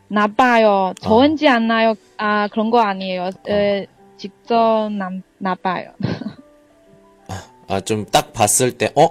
[0.08, 0.94] 나빠요.
[1.02, 1.96] 좋은지 않나요?
[2.18, 3.30] 아, 그런 거 아니에요.
[3.50, 3.88] 에,
[4.18, 5.92] 직접 남, 나빠요.
[7.68, 9.08] 아, 좀 딱 봤을 때, 어?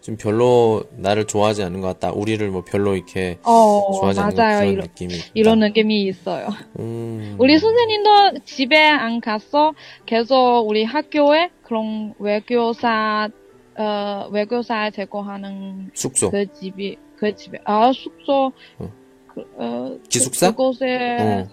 [0.00, 2.12] 좀 별로 나를 좋아하지 않는 것 같다.
[2.12, 4.58] 우리를 뭐 별로 이렇게 어, 좋아하지 않는 맞아요.
[4.60, 5.26] 그런 이런, 느낌이 있다.
[5.34, 6.48] 이런 느낌이 있어요.
[6.78, 7.36] 음.
[7.38, 9.74] 우리 선생님도 집에 안 갔어.
[10.06, 13.28] 계속 우리 학교에 그런 외교사,
[13.76, 16.30] 어, 외교사 제공하는 숙소.
[16.30, 18.92] 그 집이, 그 집에, 아, 숙소, 어.
[19.28, 20.50] 그, 어, 기숙사?
[20.50, 21.48] 그, 그곳에, 어.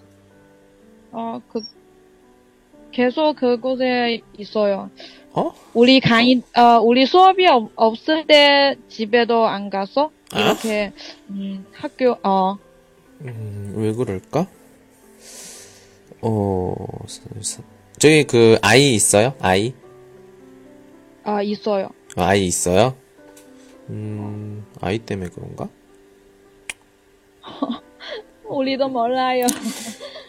[1.12, 1.60] 어, 그,
[2.90, 4.90] 계속 그곳에 있어요.
[5.38, 5.54] 어?
[5.72, 10.92] 우리 강의, 어, 우리 수업이 없, 없을 때 집에도 안 가서 이렇게
[11.30, 12.58] 음, 학교 어
[13.20, 14.48] 음, 왜 그럴까?
[16.22, 16.74] 어,
[17.98, 19.34] 저기 그 아이 있어요?
[19.38, 19.74] 아이?
[21.22, 21.90] 아, 있어요.
[22.16, 22.96] 어, 아이 있어요?
[23.90, 25.68] 음, 아이 때문에 그런가?
[28.44, 29.46] 우리도 몰라요.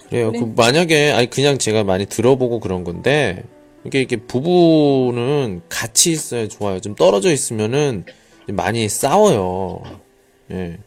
[0.10, 0.30] 그래요.
[0.32, 0.40] 네.
[0.40, 3.44] 그 만약에 아니 그냥 제가 많이 들어보고 그런 건데
[3.86, 6.80] 이게 이게 부부는 같이 있어야 좋아요.
[6.80, 8.06] 좀 떨어져 있으면은
[8.48, 9.82] 많이 싸워요.
[10.52, 10.78] 예.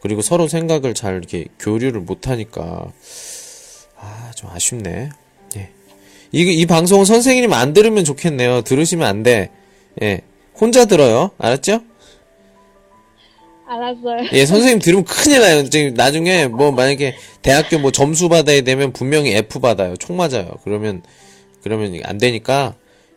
[0.00, 2.92] 그리고 서로 생각을 잘 이렇게 교류를 못 하니까
[3.96, 5.10] 아, 좀 아쉽네.
[5.56, 5.70] 예.
[6.32, 8.62] 이, 이 방송은 선생님 안 들으면 좋겠네요.
[8.62, 9.50] 들으시면 안 돼.
[10.02, 10.20] 예.
[10.60, 11.30] 혼자 들어요.
[11.38, 11.80] 알았죠?
[13.68, 14.28] 알았어요.
[14.32, 15.68] 예, 선생님 들으면 큰일 나요.
[15.68, 19.96] 지금 나중에 뭐 만약에 대학교 뭐 점수 받아야 되면 분명히 F 받아요.
[19.96, 20.56] 총 맞아요.
[20.64, 21.02] 그러면
[21.62, 22.74] 그러면 안 되니까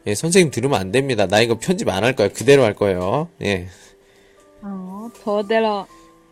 [0.07, 1.27] 예, 선생님 들으면 안 됩니다.
[1.27, 2.31] 나 이거 편집 안 할 거예요.
[2.33, 3.29] 그대로 할 거예요.
[3.43, 3.67] 예.
[4.61, 5.85] 어, 저대로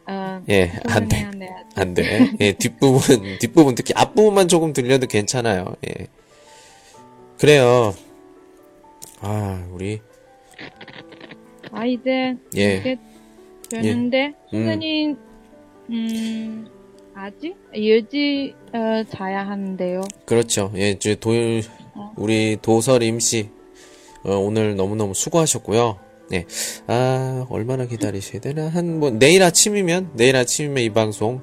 [0.07, 1.27] 어, 예, 안 돼.
[1.75, 2.31] 안 돼.
[2.39, 5.75] 예, 뒷부분 뒷부분 특히 앞부분만 조금 들려도 괜찮아요.
[5.87, 6.07] 예.
[7.37, 7.93] 그래요.
[9.21, 10.01] 아, 우리
[11.71, 12.77] 아 이제 예.
[12.77, 12.97] 이제
[13.69, 15.17] 되는데 선생님
[15.91, 16.67] 음
[17.13, 20.01] 아직 일찍 어, 자야 하는데요.
[20.25, 20.71] 그렇죠.
[20.75, 21.31] 예, 저 도,
[22.15, 23.49] 우리 도설 임 씨,
[24.23, 25.97] 어, 오늘 너무너무 수고하셨고요.
[26.29, 26.45] 네.
[26.87, 28.67] 아, 얼마나 기다리셔야 되나?
[28.69, 31.41] 한, 뭐, 내일 아침이면, 내일 아침이면 이 방송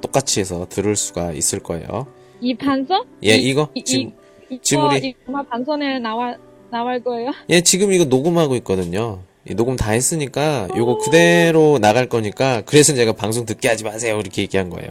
[0.00, 2.06] 똑같이 해서 들을 수가 있을 거예요.
[2.40, 3.04] 이 반선?
[3.24, 3.68] 예, 이, 이거?
[3.74, 4.12] 이, 지금,
[4.50, 6.36] 이, 지금 이거, 우리- 이거 반선에 나와
[6.70, 7.30] 나올 거예요?
[7.50, 9.22] 예, 지금 이거 녹음하고 있거든요.
[9.48, 14.18] 이 녹음 다 했으니까, 요거 그대로 나갈 거니까, 그래서 제가 방송 듣게 하지 마세요.
[14.18, 14.90] 이렇게 얘기한 거예요.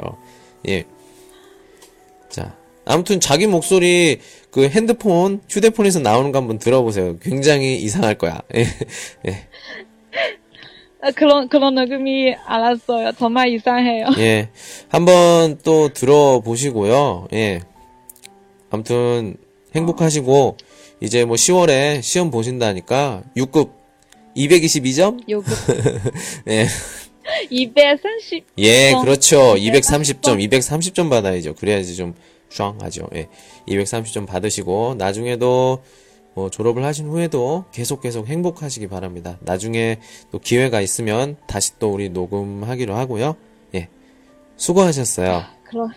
[0.69, 0.85] 예.
[2.29, 2.55] 자.
[2.85, 4.19] 아무튼 자기 목소리
[4.51, 7.17] 그 핸드폰, 휴대폰에서 나오는 거 한번 들어보세요.
[7.19, 8.41] 굉장히 이상할 거야.
[8.55, 8.65] 예.
[9.27, 9.47] 예.
[11.01, 13.11] 아, 그런 그런 녹음이 알았어요.
[13.17, 14.07] 정말 이상해요.
[14.19, 14.49] 예.
[14.89, 17.27] 한번 또 들어보시고요.
[17.33, 17.61] 예.
[18.69, 19.37] 아무튼
[19.75, 20.57] 행복하시고,
[21.01, 23.71] 이제 뭐 10월에 시험 보신다니까, 6급
[24.35, 25.29] 222점?
[25.29, 25.51] 요거
[26.49, 26.67] 예.
[27.49, 29.01] 230 예, 점.
[29.03, 29.55] 그렇죠.
[29.57, 31.55] 230 230점, 230점 받아야죠.
[31.55, 32.13] 그래야지 좀
[32.53, 33.07] 슈앙하죠.
[33.15, 33.29] 예.
[33.67, 35.81] 230점 받으시고 나중에도
[36.35, 39.37] 뭐 졸업을 하신 후에도 계속 계속 행복하시기 바랍니다.
[39.41, 39.99] 나중에
[40.31, 43.35] 또 기회가 있으면 다시 또 우리 녹음하기로 하고요.
[43.75, 43.89] 예.
[44.55, 45.43] 수고하셨어요.
[45.63, 45.91] 그런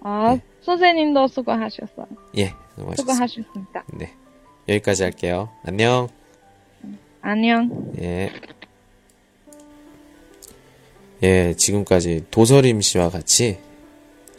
[0.00, 2.06] 아 선생님도 수고하셨어요.
[2.38, 2.54] 예.
[2.76, 2.96] 수고하셨습니다.
[2.96, 3.84] 수고하셨습니다.
[3.94, 4.12] 네.
[4.68, 5.50] 여기까지 할게요.
[5.64, 6.08] 안녕.
[7.20, 7.92] 안녕.
[8.00, 8.32] 예.
[11.24, 13.58] 예, 지금까지 도서림 씨와 같이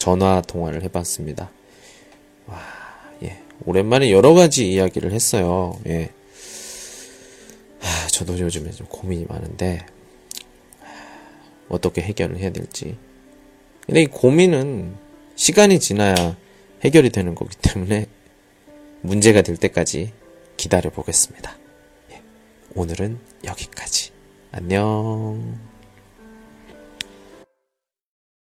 [0.03, 1.49] 전화 통화를 해봤습니다.
[2.47, 2.59] 와,
[3.23, 3.39] 예.
[3.65, 5.79] 오랜만에 여러 가지 이야기를 했어요.
[5.87, 6.09] 예.
[7.79, 9.85] 하, 저도 요즘에 좀 고민이 많은데,
[10.81, 10.91] 하,
[11.69, 12.97] 어떻게 해결을 해야 될지.
[13.85, 14.93] 근데 이 고민은
[15.37, 16.35] 시간이 지나야
[16.83, 18.07] 해결이 되는 거기 때문에
[18.99, 20.11] 문제가 될 때까지
[20.57, 21.55] 기다려 보겠습니다.
[22.75, 24.11] 오늘은 여기까지.
[24.51, 25.72] 안녕.